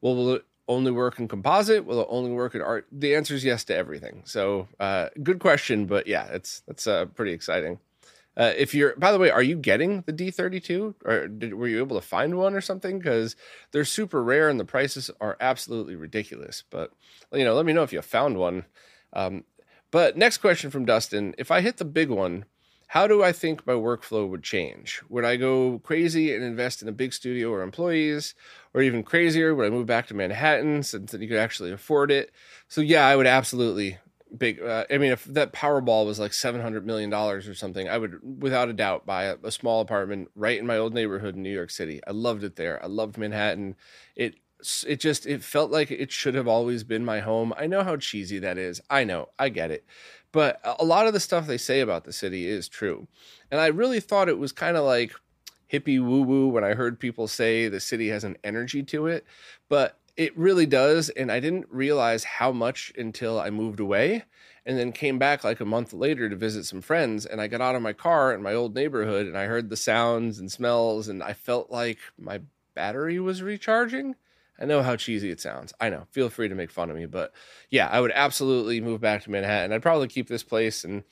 [0.00, 1.84] Well, will it only work in composite?
[1.84, 2.86] Will it only work in art?
[2.90, 4.22] The answer is yes to everything.
[4.24, 7.78] So uh, good question, but yeah, it's that's uh, pretty exciting.
[8.36, 11.78] Uh, if you're, by the way, are you getting the D32 or did, were you
[11.80, 12.98] able to find one or something?
[12.98, 13.34] Because
[13.72, 16.62] they're super rare and the prices are absolutely ridiculous.
[16.70, 16.92] But
[17.32, 18.64] you know, let me know if you found one.
[19.12, 19.44] Um,
[19.90, 22.44] but next question from Dustin: If I hit the big one,
[22.88, 25.00] how do I think my workflow would change?
[25.08, 28.34] Would I go crazy and invest in a big studio or employees,
[28.74, 29.54] or even crazier?
[29.54, 32.32] Would I move back to Manhattan since you could actually afford it?
[32.68, 33.98] So yeah, I would absolutely
[34.36, 34.60] big.
[34.60, 37.98] Uh, I mean, if that Powerball was like seven hundred million dollars or something, I
[37.98, 41.42] would without a doubt buy a, a small apartment right in my old neighborhood in
[41.42, 42.00] New York City.
[42.06, 42.82] I loved it there.
[42.82, 43.76] I loved Manhattan.
[44.16, 44.34] It
[44.86, 47.52] it just it felt like it should have always been my home.
[47.56, 48.80] I know how cheesy that is.
[48.90, 49.28] I know.
[49.38, 49.84] I get it.
[50.32, 53.08] But a lot of the stuff they say about the city is true.
[53.50, 55.12] And I really thought it was kind of like
[55.72, 59.24] hippie woo woo when I heard people say the city has an energy to it,
[59.68, 64.24] but it really does and I didn't realize how much until I moved away
[64.66, 67.60] and then came back like a month later to visit some friends and I got
[67.60, 71.08] out of my car in my old neighborhood and I heard the sounds and smells
[71.08, 72.40] and I felt like my
[72.74, 74.14] battery was recharging
[74.60, 75.72] I know how cheesy it sounds.
[75.80, 76.06] I know.
[76.10, 77.32] Feel free to make fun of me, but
[77.70, 79.72] yeah, I would absolutely move back to Manhattan.
[79.72, 81.02] I'd probably keep this place and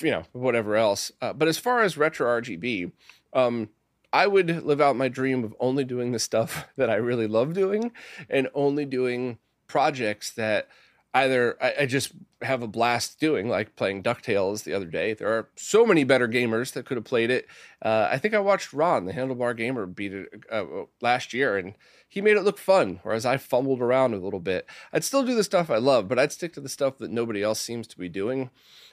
[0.00, 1.12] you know whatever else.
[1.20, 2.92] Uh, but as far as retro RGB,
[3.34, 3.68] um,
[4.12, 7.54] I would live out my dream of only doing the stuff that I really love
[7.54, 7.92] doing
[8.28, 10.68] and only doing projects that
[11.14, 15.12] either I, I, just have a blast doing, like playing DuckTales the other day.
[15.14, 17.46] There are so many better gamers that could have played it.
[17.82, 20.64] Uh, I think I watched Ron, the Handlebar Gamer, beat it uh,
[21.00, 21.74] last year, and
[22.12, 24.68] he made it look fun, whereas I fumbled around a little bit.
[24.92, 27.42] I'd still do the stuff I love, but I'd stick to the stuff that nobody
[27.42, 28.50] else seems to be doing.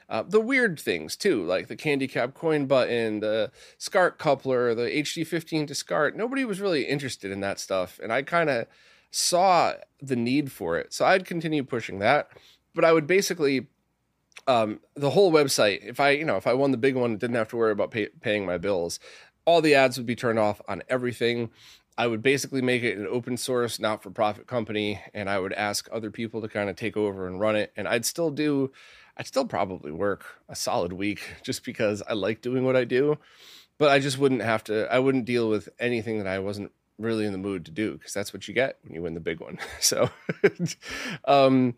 [0.08, 4.84] Uh, the weird things too, like the candy cap coin button, the SCART coupler, the
[4.84, 6.16] HD15 to SCART.
[6.16, 8.68] Nobody was really interested in that stuff, and I kind of
[9.12, 10.94] saw the need for it.
[10.94, 12.30] So I'd continue pushing that,
[12.74, 13.68] but I would basically
[14.48, 15.84] um, the whole website.
[15.84, 17.74] If I, you know, if I won the big one, and didn't have to worry
[17.74, 18.98] about pay, paying my bills.
[19.44, 21.50] All the ads would be turned off on everything.
[22.00, 25.52] I would basically make it an open source, not for profit company, and I would
[25.52, 27.74] ask other people to kind of take over and run it.
[27.76, 28.72] And I'd still do,
[29.18, 33.18] I'd still probably work a solid week just because I like doing what I do.
[33.78, 37.26] But I just wouldn't have to, I wouldn't deal with anything that I wasn't really
[37.26, 39.42] in the mood to do because that's what you get when you win the big
[39.42, 39.58] one.
[39.82, 40.10] So,
[41.26, 41.76] um,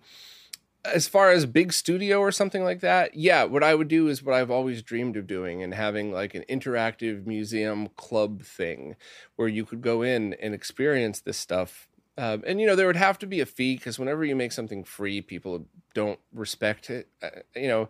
[0.86, 4.24] as far as big studio or something like that, yeah, what I would do is
[4.24, 8.96] what I've always dreamed of doing and having like an interactive museum club thing
[9.36, 11.88] where you could go in and experience this stuff.
[12.18, 14.52] Um, and you know there would have to be a fee because whenever you make
[14.52, 17.08] something free, people don't respect it.
[17.24, 17.90] Uh, you know,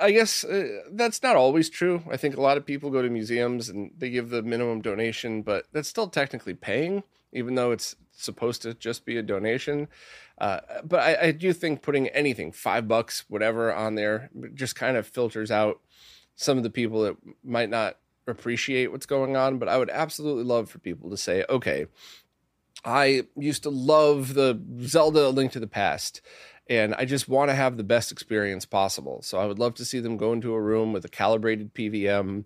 [0.00, 2.02] I guess uh, that's not always true.
[2.10, 5.42] I think a lot of people go to museums and they give the minimum donation,
[5.42, 7.04] but that's still technically paying,
[7.36, 9.88] even though it's supposed to just be a donation.
[10.38, 14.96] Uh, but I, I, do think putting anything, five bucks, whatever, on there just kind
[14.96, 15.80] of filters out
[16.34, 17.96] some of the people that might not
[18.26, 19.58] appreciate what's going on.
[19.58, 21.86] But I would absolutely love for people to say, okay,
[22.84, 26.20] I used to love the Zelda Link to the Past.
[26.68, 29.22] And I just want to have the best experience possible.
[29.22, 32.44] So I would love to see them go into a room with a calibrated PVM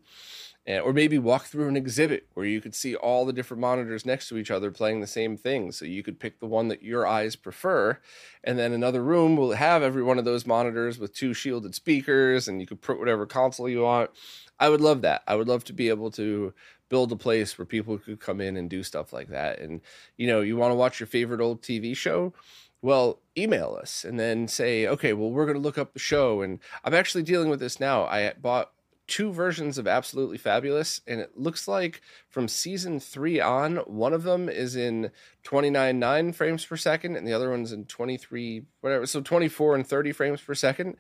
[0.79, 4.29] or maybe walk through an exhibit where you could see all the different monitors next
[4.29, 5.73] to each other playing the same thing.
[5.73, 7.99] So you could pick the one that your eyes prefer.
[8.45, 12.49] And then another room will have every one of those monitors with two shielded speakers,
[12.49, 14.11] and you could put whatever console you want.
[14.59, 15.23] I would love that.
[15.27, 16.53] I would love to be able to
[16.89, 19.61] build a place where people could come in and do stuff like that.
[19.61, 19.81] And,
[20.17, 22.35] you know, you want to watch your favorite old TV show?
[22.83, 26.41] well email us and then say okay well we're going to look up the show
[26.41, 28.71] and i'm actually dealing with this now i bought
[29.11, 34.23] two versions of Absolutely Fabulous, and it looks like from season three on, one of
[34.23, 35.11] them is in
[35.45, 39.05] 29.9 frames per second, and the other one's in 23, whatever.
[39.07, 40.97] So 24 and 30 frames per second.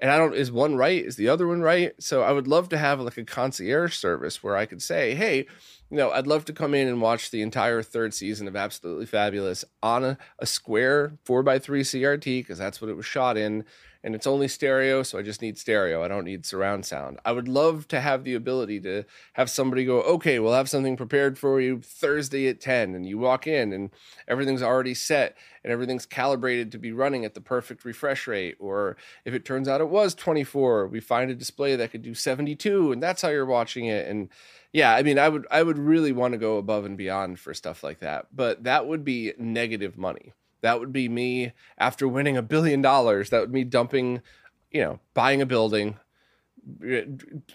[0.00, 1.04] And I don't, is one right?
[1.04, 1.92] Is the other one right?
[2.00, 5.46] So I would love to have like a concierge service where I could say, hey,
[5.88, 9.06] you know, I'd love to come in and watch the entire third season of Absolutely
[9.06, 13.64] Fabulous on a, a square 4x3 CRT, because that's what it was shot in
[14.04, 16.02] and it's only stereo, so I just need stereo.
[16.02, 17.20] I don't need surround sound.
[17.24, 20.96] I would love to have the ability to have somebody go, okay, we'll have something
[20.96, 23.90] prepared for you Thursday at 10, and you walk in and
[24.26, 28.56] everything's already set and everything's calibrated to be running at the perfect refresh rate.
[28.58, 32.14] Or if it turns out it was 24, we find a display that could do
[32.14, 34.08] 72, and that's how you're watching it.
[34.08, 34.28] And
[34.72, 37.54] yeah, I mean, I would I would really want to go above and beyond for
[37.54, 40.32] stuff like that, but that would be negative money.
[40.62, 43.30] That would be me after winning a billion dollars.
[43.30, 44.22] That would be dumping,
[44.70, 45.98] you know, buying a building.
[46.86, 47.04] Eh,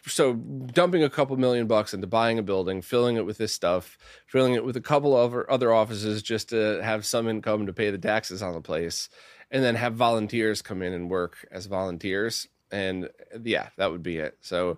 [0.05, 3.97] so dumping a couple million bucks into buying a building, filling it with this stuff,
[4.27, 7.89] filling it with a couple of other offices just to have some income to pay
[7.89, 9.09] the taxes on the place,
[9.49, 12.47] and then have volunteers come in and work as volunteers.
[12.69, 13.09] And
[13.43, 14.37] yeah, that would be it.
[14.41, 14.77] So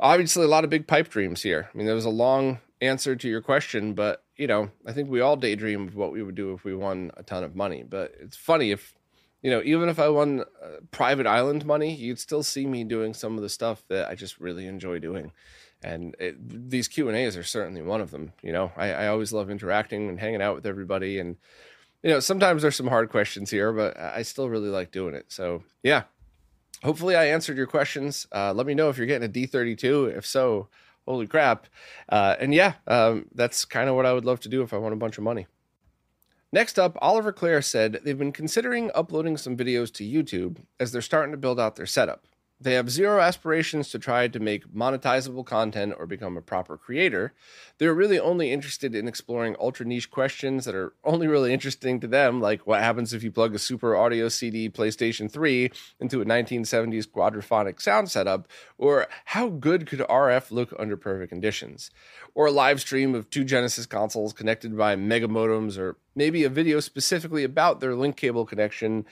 [0.00, 1.70] obviously a lot of big pipe dreams here.
[1.72, 5.08] I mean, there was a long answer to your question, but you know, I think
[5.08, 7.82] we all daydream of what we would do if we won a ton of money.
[7.82, 8.94] But it's funny if,
[9.42, 13.14] you know, even if I won uh, private island money, you'd still see me doing
[13.14, 15.32] some of the stuff that I just really enjoy doing.
[15.82, 18.32] And it, these Q and A's are certainly one of them.
[18.42, 21.18] You know, I, I always love interacting and hanging out with everybody.
[21.18, 21.36] And
[22.02, 25.26] you know, sometimes there's some hard questions here, but I still really like doing it.
[25.28, 26.04] So yeah,
[26.82, 28.26] hopefully I answered your questions.
[28.32, 30.16] Uh, let me know if you're getting a D32.
[30.16, 30.68] If so,
[31.06, 31.66] holy crap.
[32.08, 34.78] Uh, and yeah, um, that's kind of what I would love to do if I
[34.78, 35.46] want a bunch of money.
[36.52, 41.02] Next up, Oliver Clare said they've been considering uploading some videos to YouTube as they're
[41.02, 42.26] starting to build out their setup.
[42.58, 47.34] They have zero aspirations to try to make monetizable content or become a proper creator.
[47.76, 52.06] They're really only interested in exploring ultra niche questions that are only really interesting to
[52.06, 56.24] them, like what happens if you plug a Super Audio CD PlayStation 3 into a
[56.24, 61.90] 1970s quadraphonic sound setup, or how good could RF look under perfect conditions,
[62.34, 66.48] or a live stream of two Genesis consoles connected by mega modems, or maybe a
[66.48, 69.04] video specifically about their link cable connection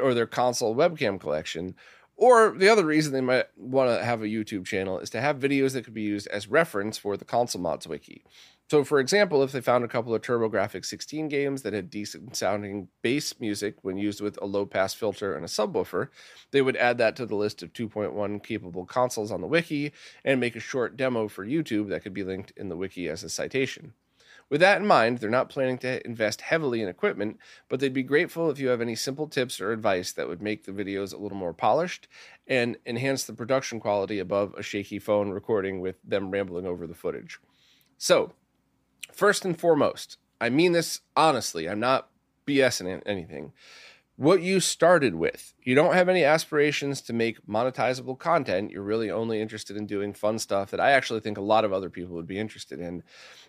[0.00, 1.74] or their console webcam collection
[2.16, 5.38] or the other reason they might want to have a YouTube channel is to have
[5.38, 8.24] videos that could be used as reference for the console mods wiki.
[8.70, 12.34] So, for example, if they found a couple of TurboGrafx 16 games that had decent
[12.34, 16.08] sounding bass music when used with a low pass filter and a subwoofer,
[16.50, 19.92] they would add that to the list of 2.1 capable consoles on the wiki
[20.24, 23.22] and make a short demo for YouTube that could be linked in the wiki as
[23.22, 23.92] a citation.
[24.50, 28.02] With that in mind, they're not planning to invest heavily in equipment, but they'd be
[28.02, 31.16] grateful if you have any simple tips or advice that would make the videos a
[31.16, 32.08] little more polished
[32.46, 36.94] and enhance the production quality above a shaky phone recording with them rambling over the
[36.94, 37.40] footage.
[37.96, 38.32] So,
[39.12, 41.68] first and foremost, I mean this honestly.
[41.68, 42.10] I'm not
[42.46, 43.52] BSing anything.
[44.16, 45.54] What you started with.
[45.64, 48.70] You don't have any aspirations to make monetizable content.
[48.70, 51.72] You're really only interested in doing fun stuff that I actually think a lot of
[51.72, 53.02] other people would be interested in.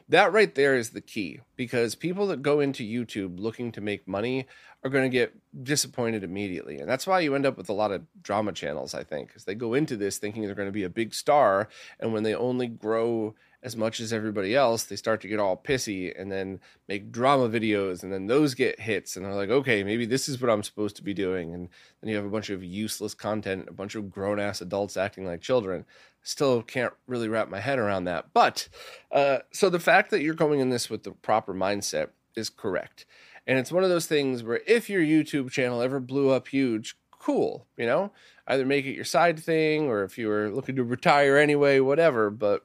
[0.10, 4.08] That right there is the key because people that go into YouTube looking to make
[4.08, 4.48] money
[4.84, 6.80] are going to get disappointed immediately.
[6.80, 9.46] And that's why you end up with a lot of drama channels, I think, because
[9.46, 11.70] they go into this thinking they're going to be a big star.
[12.00, 13.36] And when they only grow
[13.66, 17.50] as much as everybody else, they start to get all pissy and then make drama
[17.50, 18.04] videos.
[18.04, 19.16] And then those get hits.
[19.16, 21.52] And they're like, okay, maybe this is what I'm supposed to be doing.
[21.52, 24.98] And then you have a bunch of useless content, a bunch of grown ass adults
[24.98, 25.84] acting like children
[26.22, 28.28] still can't really wrap my head around that.
[28.34, 28.70] But
[29.12, 33.08] uh, so the fact that you're going in this with the proper mindset is correct.
[33.48, 36.98] And it's one of those things where if your YouTube channel ever blew up huge,
[37.12, 38.12] cool, you know,
[38.46, 42.30] either make it your side thing or if you were looking to retire anyway, whatever,
[42.30, 42.64] but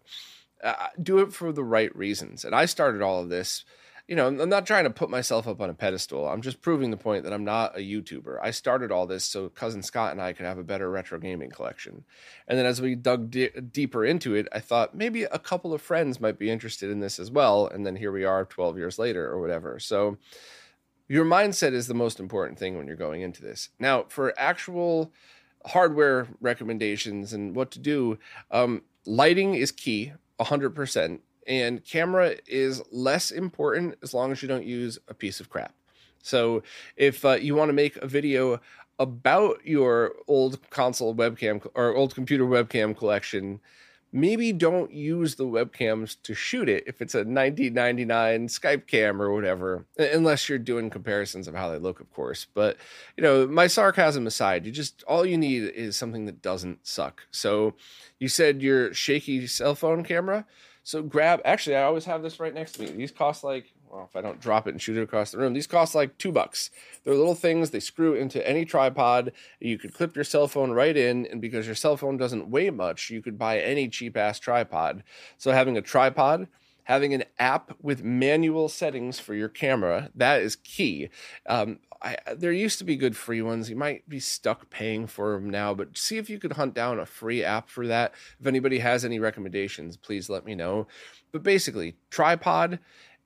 [0.63, 2.45] uh, do it for the right reasons.
[2.45, 3.65] And I started all of this
[4.11, 6.27] you know, I'm not trying to put myself up on a pedestal.
[6.27, 8.41] I'm just proving the point that I'm not a YouTuber.
[8.43, 11.49] I started all this so cousin Scott and I could have a better retro gaming
[11.49, 12.05] collection.
[12.49, 13.31] And then as we dug
[13.71, 17.21] deeper into it, I thought maybe a couple of friends might be interested in this
[17.21, 17.69] as well.
[17.69, 19.79] And then here we are 12 years later or whatever.
[19.79, 20.19] So
[21.07, 23.69] your mindset is the most important thing when you're going into this.
[23.79, 25.13] Now, for actual
[25.67, 28.19] hardware recommendations and what to do,
[28.51, 34.65] um, lighting is key 100% and camera is less important as long as you don't
[34.65, 35.75] use a piece of crap.
[36.23, 36.63] So
[36.97, 38.61] if uh, you want to make a video
[38.99, 43.61] about your old console webcam or old computer webcam collection,
[44.13, 49.33] maybe don't use the webcams to shoot it if it's a 1999 Skype cam or
[49.33, 52.47] whatever, unless you're doing comparisons of how they look, of course.
[52.53, 52.77] But,
[53.17, 57.23] you know, my sarcasm aside, you just, all you need is something that doesn't suck.
[57.31, 57.75] So
[58.19, 60.45] you said your shaky cell phone camera.
[60.83, 61.41] So grab.
[61.45, 62.91] Actually, I always have this right next to me.
[62.91, 65.53] These cost like well, if I don't drop it and shoot it across the room,
[65.53, 66.71] these cost like two bucks.
[67.03, 67.71] They're little things.
[67.71, 69.33] They screw into any tripod.
[69.59, 72.71] You could clip your cell phone right in, and because your cell phone doesn't weigh
[72.71, 75.03] much, you could buy any cheap ass tripod.
[75.39, 76.49] So having a tripod
[76.85, 81.09] having an app with manual settings for your camera that is key
[81.47, 85.35] um, I, there used to be good free ones you might be stuck paying for
[85.35, 88.47] them now but see if you could hunt down a free app for that if
[88.47, 90.89] anybody has any recommendations please let me know
[91.31, 92.81] but basically tripod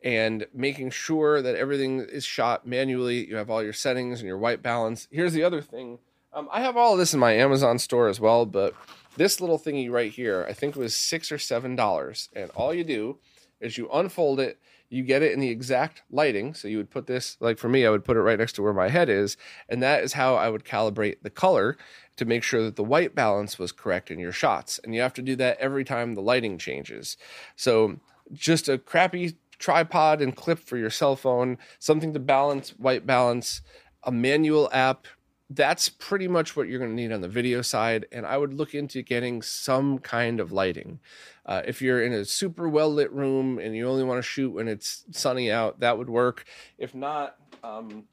[0.05, 4.38] and making sure that everything is shot manually you have all your settings and your
[4.38, 5.98] white balance here's the other thing
[6.32, 8.74] um, i have all of this in my amazon store as well but
[9.16, 12.72] this little thingy right here i think it was six or seven dollars and all
[12.72, 13.18] you do
[13.64, 16.55] is you unfold it, you get it in the exact lighting.
[16.55, 18.62] So you would put this, like for me, I would put it right next to
[18.62, 19.36] where my head is.
[19.68, 21.76] And that is how I would calibrate the color
[22.16, 24.78] to make sure that the white balance was correct in your shots.
[24.84, 27.16] And you have to do that every time the lighting changes.
[27.57, 27.98] So
[28.32, 33.62] just a crappy tripod and clip for your cell phone, something to balance white balance,
[34.02, 35.07] a manual app
[35.50, 38.07] that's pretty much what you're going to need on the video side.
[38.11, 41.00] And I would look into getting some kind of lighting.
[41.46, 44.50] Uh, if you're in a super well lit room and you only want to shoot
[44.50, 46.44] when it's sunny out, that would work.
[46.78, 48.05] If not, um,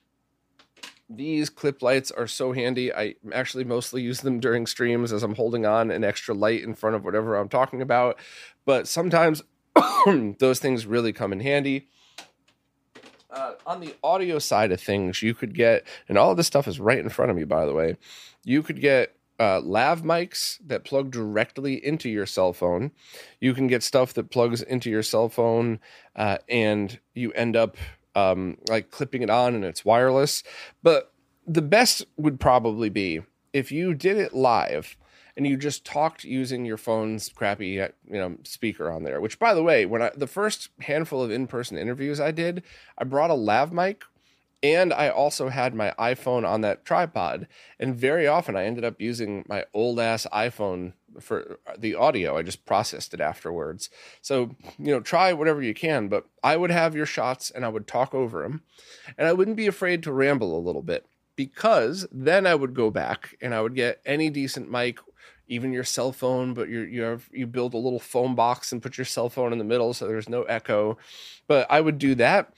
[1.09, 2.93] these clip lights are so handy.
[2.93, 6.73] I actually mostly use them during streams as I'm holding on an extra light in
[6.73, 8.19] front of whatever I'm talking about.
[8.65, 9.41] But sometimes
[10.39, 11.87] those things really come in handy.
[13.29, 16.67] Uh, on the audio side of things, you could get, and all of this stuff
[16.67, 17.95] is right in front of me, by the way.
[18.43, 22.91] You could get uh, lav mics that plug directly into your cell phone.
[23.39, 25.79] You can get stuff that plugs into your cell phone
[26.15, 27.77] uh, and you end up
[28.15, 30.43] um, like clipping it on and it's wireless.
[30.83, 31.11] But
[31.47, 33.21] the best would probably be
[33.53, 34.95] if you did it live
[35.35, 39.39] and you just talked using your phone's crappy uh, you know speaker on there which
[39.39, 42.63] by the way when i the first handful of in-person interviews i did
[42.97, 44.03] i brought a lav mic
[44.63, 47.47] and I also had my iPhone on that tripod.
[47.79, 52.37] And very often I ended up using my old ass iPhone for uh, the audio.
[52.37, 53.89] I just processed it afterwards.
[54.21, 57.69] So, you know, try whatever you can, but I would have your shots and I
[57.69, 58.61] would talk over them.
[59.17, 62.91] And I wouldn't be afraid to ramble a little bit because then I would go
[62.91, 64.99] back and I would get any decent mic
[65.51, 68.81] even your cell phone, but you you have you build a little foam box and
[68.81, 70.97] put your cell phone in the middle so there's no echo.
[71.47, 72.53] But I would do that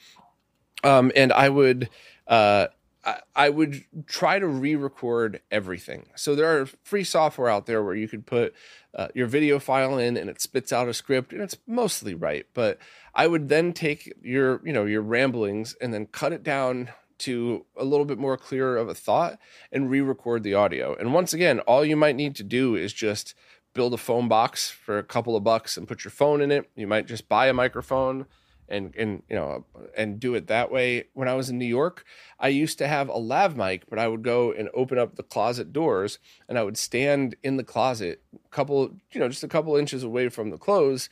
[0.84, 1.90] um, and I would
[2.28, 2.68] uh,
[3.04, 6.10] I, I would try to re-record everything.
[6.16, 8.54] So there are free software out there where you could put
[8.94, 12.46] uh, your video file in and it spits out a script and it's mostly right.
[12.54, 12.78] But
[13.16, 16.90] I would then take your you know your ramblings and then cut it down
[17.24, 19.40] to a little bit more clear of a thought
[19.72, 20.96] and re-record the audio.
[20.96, 23.36] And once again, all you might need to do is just
[23.74, 26.70] build a foam box for a couple of bucks and put your phone in it.
[26.76, 28.26] You might just buy a microphone
[28.70, 29.66] and and you know
[29.96, 31.06] and do it that way.
[31.14, 32.06] When I was in New York,
[32.40, 35.24] I used to have a lav mic, but I would go and open up the
[35.24, 38.22] closet doors and I would stand in the closet,
[38.52, 41.10] couple you know just a couple inches away from the clothes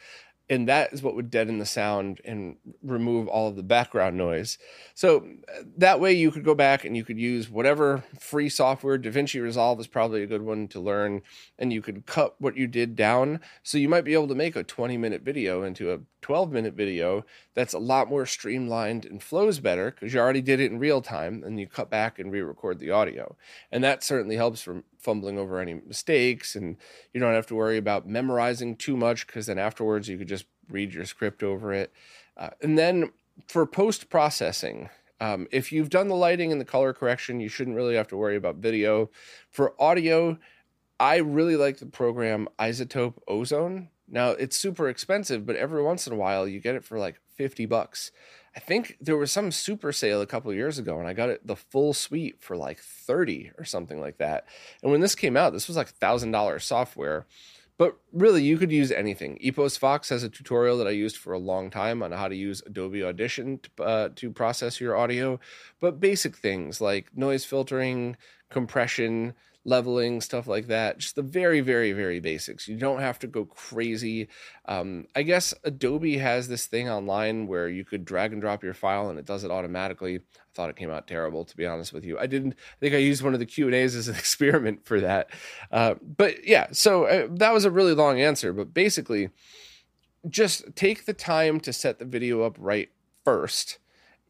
[0.50, 4.58] and that is what would deaden the sound and remove all of the background noise.
[4.94, 9.00] So uh, that way you could go back and you could use whatever free software.
[9.00, 11.22] DaVinci Resolve is probably a good one to learn,
[11.58, 13.40] and you could cut what you did down.
[13.64, 16.74] So you might be able to make a 20 minute video into a 12 minute
[16.74, 20.80] video that's a lot more streamlined and flows better because you already did it in
[20.80, 23.36] real time and you cut back and re-record the audio.
[23.72, 26.78] And that certainly helps from fumbling over any mistakes and
[27.14, 30.46] you don't have to worry about memorizing too much because then afterwards you could just
[30.70, 31.92] read your script over it.
[32.38, 33.12] Uh, and then
[33.48, 34.90] for post processing
[35.20, 38.18] um, if you've done the lighting and the color correction you shouldn't really have to
[38.18, 39.10] worry about video.
[39.50, 40.38] For audio
[41.02, 43.90] i really like the program iZotope Ozone.
[44.08, 47.20] Now it's super expensive, but every once in a while you get it for like
[47.42, 48.12] 50 bucks.
[48.56, 51.48] I think there was some super sale a couple years ago and I got it
[51.48, 54.46] the full suite for like 30 or something like that.
[54.84, 57.26] And when this came out, this was like $1000 software.
[57.80, 59.40] But really, you could use anything.
[59.44, 62.62] EposVox has a tutorial that I used for a long time on how to use
[62.68, 65.40] Adobe Audition to, uh, to process your audio.
[65.80, 68.18] But basic things like noise filtering,
[68.52, 69.34] compression,
[69.64, 70.98] leveling, stuff like that.
[70.98, 72.68] Just the very, very, very basics.
[72.68, 74.28] You don't have to go crazy.
[74.66, 78.74] Um, I guess Adobe has this thing online where you could drag and drop your
[78.74, 80.18] file and it does it automatically.
[80.18, 80.22] I
[80.54, 82.18] thought it came out terrible, to be honest with you.
[82.18, 84.86] I didn't I think I used one of the Q and A's as an experiment
[84.86, 85.30] for that.
[85.72, 88.54] Uh, but yeah, so uh, that was a really long answer.
[88.54, 89.30] But basically,
[90.28, 92.90] just take the time to set the video up right
[93.24, 93.78] first.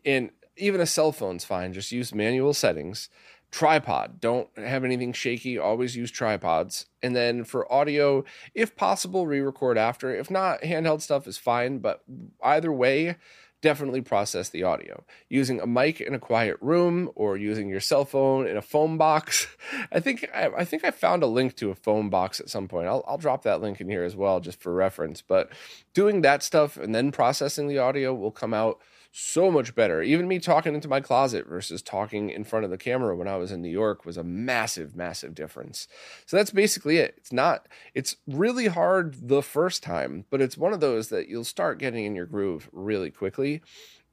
[0.05, 1.73] And even a cell phone's fine.
[1.73, 3.09] Just use manual settings
[3.52, 4.20] tripod.
[4.22, 5.58] Don't have anything shaky.
[5.58, 6.86] Always use tripods.
[7.04, 8.24] And then for audio,
[8.56, 10.16] if possible, re record after.
[10.16, 11.80] If not, handheld stuff is fine.
[11.80, 12.04] But
[12.41, 13.18] either way,
[13.62, 18.06] definitely process the audio using a mic in a quiet room or using your cell
[18.06, 19.47] phone in a foam box.
[19.91, 22.68] I think I, I, think I found a link to a foam box at some
[22.68, 22.88] point.
[22.88, 25.22] I'll, I'll drop that link in here as well, just for reference.
[25.22, 25.52] But
[25.93, 28.80] doing that stuff and then processing the audio will come out
[29.12, 30.01] so much better.
[30.01, 33.36] Even me talking into my closet versus talking in front of the camera when I
[33.36, 35.88] was in New York was a massive, massive difference.
[36.26, 37.16] So that's basically it.
[37.18, 41.43] It's not, it's really hard the first time, but it's one of those that you'll
[41.43, 43.62] start getting in your groove really quickly.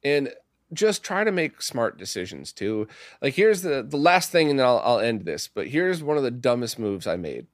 [0.03, 0.33] And
[0.73, 2.87] just try to make smart decisions too.
[3.21, 5.47] Like here's the the last thing, and I'll, I'll end this.
[5.47, 7.47] But here's one of the dumbest moves I made.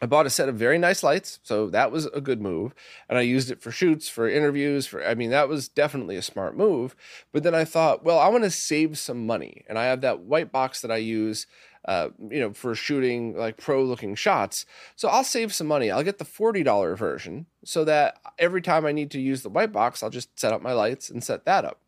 [0.00, 2.72] I bought a set of very nice lights, so that was a good move.
[3.08, 6.22] And I used it for shoots, for interviews, for I mean, that was definitely a
[6.22, 6.94] smart move.
[7.32, 9.64] But then I thought, well, I want to save some money.
[9.68, 11.46] And I have that white box that I use
[11.84, 14.66] uh, you know, for shooting like pro looking shots.
[14.94, 15.90] So I'll save some money.
[15.90, 19.72] I'll get the $40 version so that every time I need to use the white
[19.72, 21.80] box, I'll just set up my lights and set that up.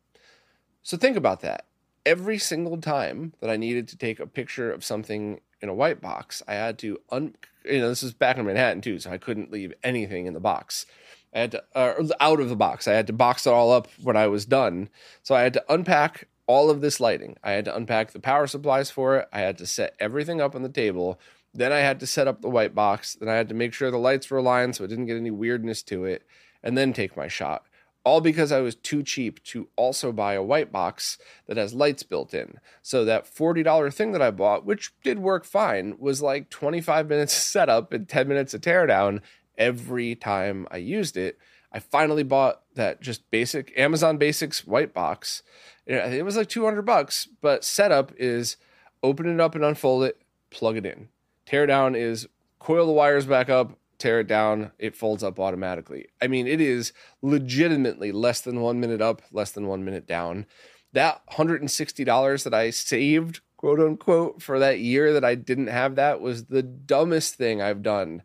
[0.81, 1.67] So think about that.
[2.03, 6.01] Every single time that I needed to take a picture of something in a white
[6.01, 7.35] box, I had to un
[7.65, 10.39] you know, this is back in Manhattan too, so I couldn't leave anything in the
[10.39, 10.85] box.
[11.33, 12.87] I had to uh, out of the box.
[12.87, 14.89] I had to box it all up when I was done.
[15.23, 17.37] So I had to unpack all of this lighting.
[17.43, 19.29] I had to unpack the power supplies for it.
[19.31, 21.19] I had to set everything up on the table.
[21.53, 23.15] Then I had to set up the white box.
[23.15, 25.31] Then I had to make sure the lights were aligned so it didn't get any
[25.31, 26.23] weirdness to it,
[26.63, 27.65] and then take my shot
[28.03, 32.03] all because I was too cheap to also buy a white box that has lights
[32.03, 32.59] built in.
[32.81, 37.33] So that $40 thing that I bought, which did work fine, was like 25 minutes
[37.33, 39.21] setup and 10 minutes of teardown
[39.57, 41.37] every time I used it.
[41.71, 45.43] I finally bought that just basic Amazon Basics white box.
[45.85, 48.57] It was like 200 bucks, but setup is
[49.03, 51.07] open it up and unfold it, plug it in.
[51.47, 52.27] Teardown is
[52.59, 56.07] coil the wires back up, tear it down, it folds up automatically.
[56.21, 56.91] I mean, it is
[57.21, 60.45] legitimately less than one minute up, less than one minute down.
[60.93, 66.19] That $160 that I saved, quote unquote, for that year that I didn't have that
[66.19, 68.23] was the dumbest thing I've done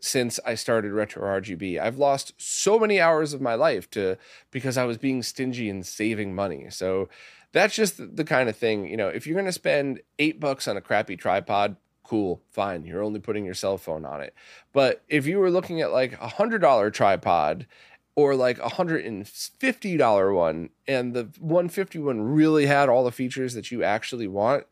[0.00, 1.80] since I started retro RGB.
[1.80, 4.18] I've lost so many hours of my life to
[4.50, 6.66] because I was being stingy and saving money.
[6.68, 7.08] So
[7.52, 10.68] that's just the kind of thing, you know, if you're going to spend 8 bucks
[10.68, 12.84] on a crappy tripod, cool, fine.
[12.84, 14.34] You're only putting your cell phone on it.
[14.72, 17.66] But if you were looking at like a hundred dollar tripod
[18.14, 22.88] or like a hundred and fifty dollar one, and the one fifty one really had
[22.88, 24.64] all the features that you actually want,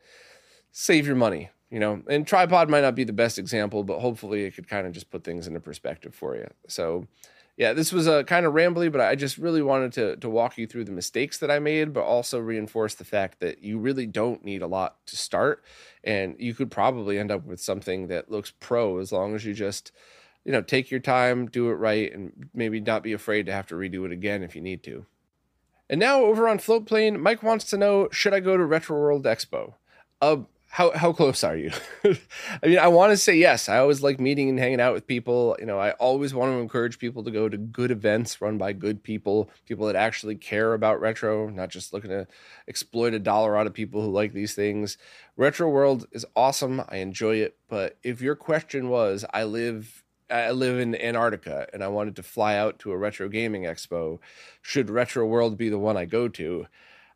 [0.71, 1.49] save your money.
[1.69, 4.85] You know, and tripod might not be the best example, but hopefully it could kind
[4.85, 6.47] of just put things into perspective for you.
[6.67, 7.07] So
[7.55, 10.57] yeah, this was a kind of rambly, but I just really wanted to to walk
[10.57, 14.07] you through the mistakes that I made, but also reinforce the fact that you really
[14.07, 15.63] don't need a lot to start,
[16.03, 19.53] and you could probably end up with something that looks pro as long as you
[19.53, 19.91] just,
[20.43, 23.67] you know, take your time, do it right, and maybe not be afraid to have
[23.67, 25.05] to redo it again if you need to.
[25.89, 29.25] And now over on Floatplane, Mike wants to know: Should I go to Retro World
[29.25, 29.75] Expo?
[30.19, 30.37] Uh,
[30.73, 31.69] how how close are you?
[32.03, 33.69] I mean, I want to say yes.
[33.69, 35.55] I always like meeting and hanging out with people.
[35.59, 38.73] You know, I always want to encourage people to go to good events run by
[38.73, 42.25] good people, people that actually care about retro, not just looking to
[42.67, 44.97] exploit a dollar out of people who like these things.
[45.37, 46.81] Retro World is awesome.
[46.89, 51.83] I enjoy it, but if your question was, I live I live in Antarctica and
[51.83, 54.17] I wanted to fly out to a retro gaming expo,
[54.63, 56.65] should Retro World be the one I go to?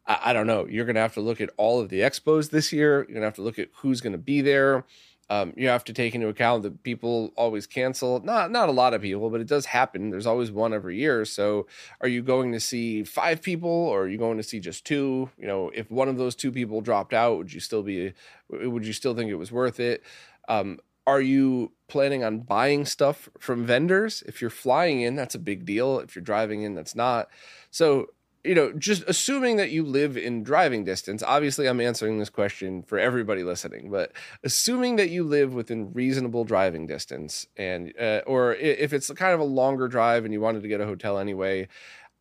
[0.08, 0.66] I, I don't know.
[0.66, 3.00] You're going to have to look at all of the expos this year.
[3.00, 4.86] You're going to have to look at who's going to be there.
[5.30, 8.22] Um, you have to take into account that people always cancel.
[8.22, 10.10] Not not a lot of people, but it does happen.
[10.10, 11.26] There's always one every year.
[11.26, 11.68] So,
[12.00, 15.30] are you going to see five people, or are you going to see just two?
[15.38, 18.14] You know, if one of those two people dropped out, would you still be?
[18.50, 20.02] Would you still think it was worth it?
[20.48, 24.24] Um, are you planning on buying stuff from vendors?
[24.28, 26.00] If you're flying in, that's a big deal.
[26.00, 27.30] If you're driving in, that's not.
[27.70, 28.08] So
[28.48, 32.82] you know, just assuming that you live in driving distance, obviously I'm answering this question
[32.82, 38.56] for everybody listening, but assuming that you live within reasonable driving distance and, uh, or
[38.56, 41.68] if it's kind of a longer drive and you wanted to get a hotel anyway,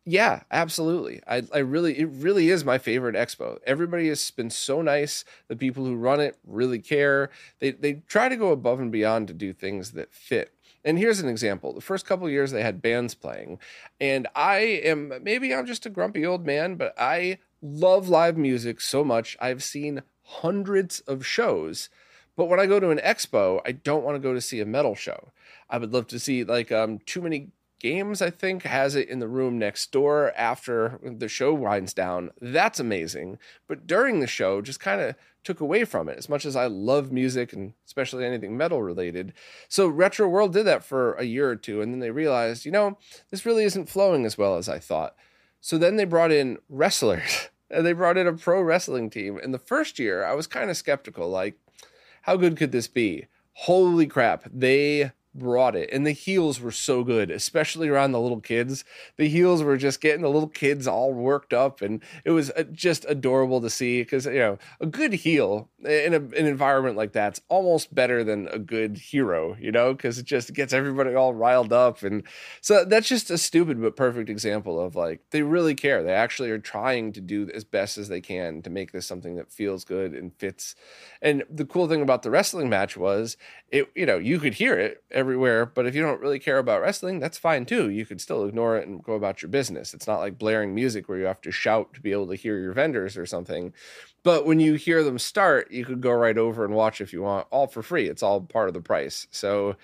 [0.09, 1.21] yeah, absolutely.
[1.27, 3.57] I, I really, it really is my favorite expo.
[3.67, 5.25] Everybody has been so nice.
[5.49, 7.29] The people who run it really care.
[7.59, 10.53] They, they try to go above and beyond to do things that fit
[10.87, 11.73] and here's an example.
[11.73, 13.59] The first couple years they had bands playing,
[13.99, 18.79] and I am maybe I'm just a grumpy old man, but I love live music
[18.79, 19.35] so much.
[19.41, 21.89] I've seen hundreds of shows.
[22.37, 24.65] But when I go to an expo, I don't want to go to see a
[24.65, 25.31] metal show.
[25.69, 29.19] I would love to see like um too many games i think has it in
[29.19, 34.61] the room next door after the show winds down that's amazing but during the show
[34.61, 35.15] just kind of
[35.47, 39.31] took away from it as much as I love music and especially anything metal related.
[39.69, 42.71] So Retro World did that for a year or two and then they realized, you
[42.71, 42.97] know,
[43.31, 45.15] this really isn't flowing as well as I thought.
[45.61, 49.39] So then they brought in wrestlers and they brought in a pro wrestling team.
[49.41, 51.57] And the first year I was kind of skeptical like
[52.23, 53.27] how good could this be?
[53.53, 55.89] Holy crap, they brought it.
[55.91, 58.83] And the heels were so good, especially around the little kids.
[59.17, 62.63] The heels were just getting the little kids all worked up, and it was uh,
[62.71, 67.13] just adorable to see because, you know, a good heel in a, an environment like
[67.13, 71.33] that's almost better than a good hero, you know, because it just gets everybody all
[71.33, 72.03] riled up.
[72.03, 72.23] And
[72.61, 76.03] so that's just a stupid but perfect example of like they really care.
[76.03, 79.35] They actually are trying to do as best as they can to make this something
[79.35, 80.75] that feels good and fits.
[81.21, 83.37] And the cool thing about the wrestling match was
[83.69, 86.81] it, you know, you could hear it everywhere, but if you don't really care about
[86.81, 87.89] wrestling, that's fine too.
[87.89, 89.93] You could still ignore it and go about your business.
[89.93, 92.57] It's not like blaring music where you have to shout to be able to hear
[92.57, 93.73] your vendors or something.
[94.23, 97.23] But when you hear them start, you could go right over and watch if you
[97.23, 98.07] want, all for free.
[98.07, 99.27] It's all part of the price.
[99.31, 99.75] So,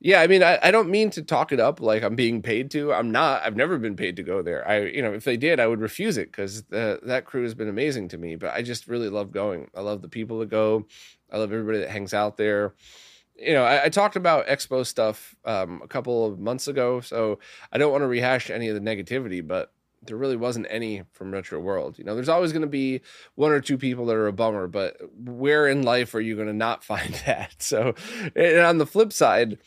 [0.00, 2.70] yeah, I mean, I, I don't mean to talk it up like I'm being paid
[2.72, 2.92] to.
[2.92, 3.42] I'm not.
[3.42, 4.68] I've never been paid to go there.
[4.68, 7.70] I, you know, if they did, I would refuse it because that crew has been
[7.70, 8.36] amazing to me.
[8.36, 9.70] But I just really love going.
[9.74, 10.86] I love the people that go.
[11.32, 12.74] I love everybody that hangs out there
[13.36, 17.38] you know, I, I, talked about expo stuff um, a couple of months ago, so
[17.72, 19.72] I don't want to rehash any of the negativity, but
[20.06, 21.98] there really wasn't any from Retro World.
[21.98, 23.00] You know, there's always going to be
[23.34, 26.48] one or two people that are a bummer, but where in life are you going
[26.48, 27.56] to not find that?
[27.58, 27.94] So,
[28.36, 29.58] and on the flip side,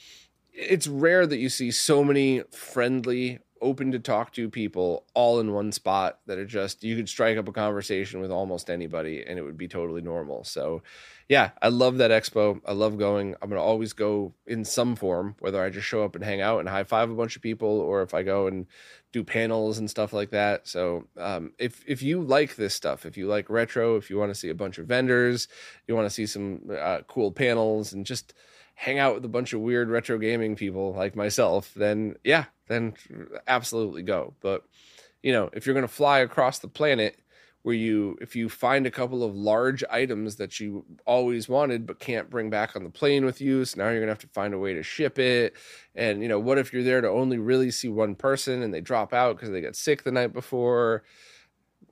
[0.53, 5.53] it's rare that you see so many friendly, open to talk to people all in
[5.53, 9.37] one spot that are just you could strike up a conversation with almost anybody and
[9.37, 10.43] it would be totally normal.
[10.43, 10.81] So,
[11.29, 12.61] yeah, I love that expo.
[12.65, 13.35] I love going.
[13.41, 16.41] I'm going to always go in some form, whether I just show up and hang
[16.41, 18.65] out and high five a bunch of people or if I go and
[19.11, 20.67] do panels and stuff like that.
[20.67, 24.31] So, um, if if you like this stuff, if you like retro, if you want
[24.31, 25.47] to see a bunch of vendors,
[25.87, 28.33] you want to see some uh, cool panels and just
[28.79, 32.93] hang out with a bunch of weird retro gaming people like myself, then yeah, then
[33.47, 34.35] absolutely go.
[34.39, 34.63] But
[35.23, 37.19] you know, if you're going to fly across the planet
[37.63, 41.99] where you if you find a couple of large items that you always wanted but
[41.99, 44.27] can't bring back on the plane with you so now you're going to have to
[44.27, 45.53] find a way to ship it
[45.93, 48.79] and you know what if you're there to only really see one person and they
[48.79, 51.03] drop out because they got sick the night before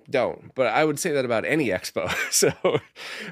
[0.10, 0.54] don't.
[0.56, 2.14] But I would say that about any expo.
[2.36, 2.52] So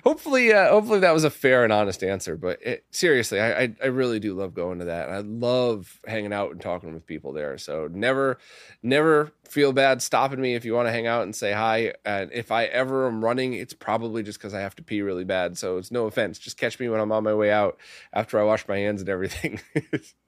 [0.06, 2.38] hopefully, uh, hopefully that was a fair and honest answer.
[2.38, 5.10] But it, seriously, I, I, I really do love going to that.
[5.10, 7.58] I love hanging out and talking with people there.
[7.58, 8.38] So never
[8.82, 11.94] never feel bad stopping me if you want to hang out and say hi.
[12.06, 15.26] And if I ever am running, it's probably just because I have to pee really
[15.26, 15.58] bad.
[15.58, 16.40] So it's no offense.
[16.40, 17.78] Just catch me when I'm on my way out
[18.14, 19.60] after I wash my hands and everything.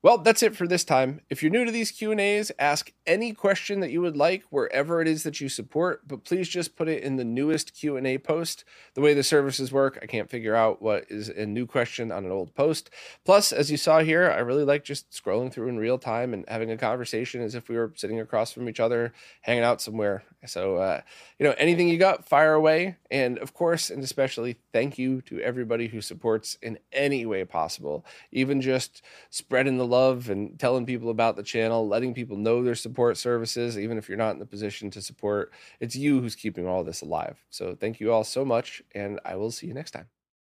[0.00, 1.22] Well, that's it for this time.
[1.28, 5.08] If you're new to these Q&As, ask any question that you would like wherever it
[5.08, 8.62] is that you support, but please just put it in the newest Q&A post.
[8.94, 12.24] The way the services work, I can't figure out what is a new question on
[12.24, 12.90] an old post.
[13.24, 16.44] Plus, as you saw here, I really like just scrolling through in real time and
[16.46, 20.22] having a conversation as if we were sitting across from each other, hanging out somewhere.
[20.46, 21.00] So, uh,
[21.40, 22.98] you know, anything you got, fire away.
[23.10, 28.06] And of course, and especially thank you to everybody who supports in any way possible,
[28.30, 32.74] even just spreading the love and telling people about the channel, letting people know their
[32.74, 35.52] support services, even if you're not in the position to support.
[35.80, 37.42] It's you who's keeping all this alive.
[37.50, 40.08] So thank you all so much, and I will see you next time.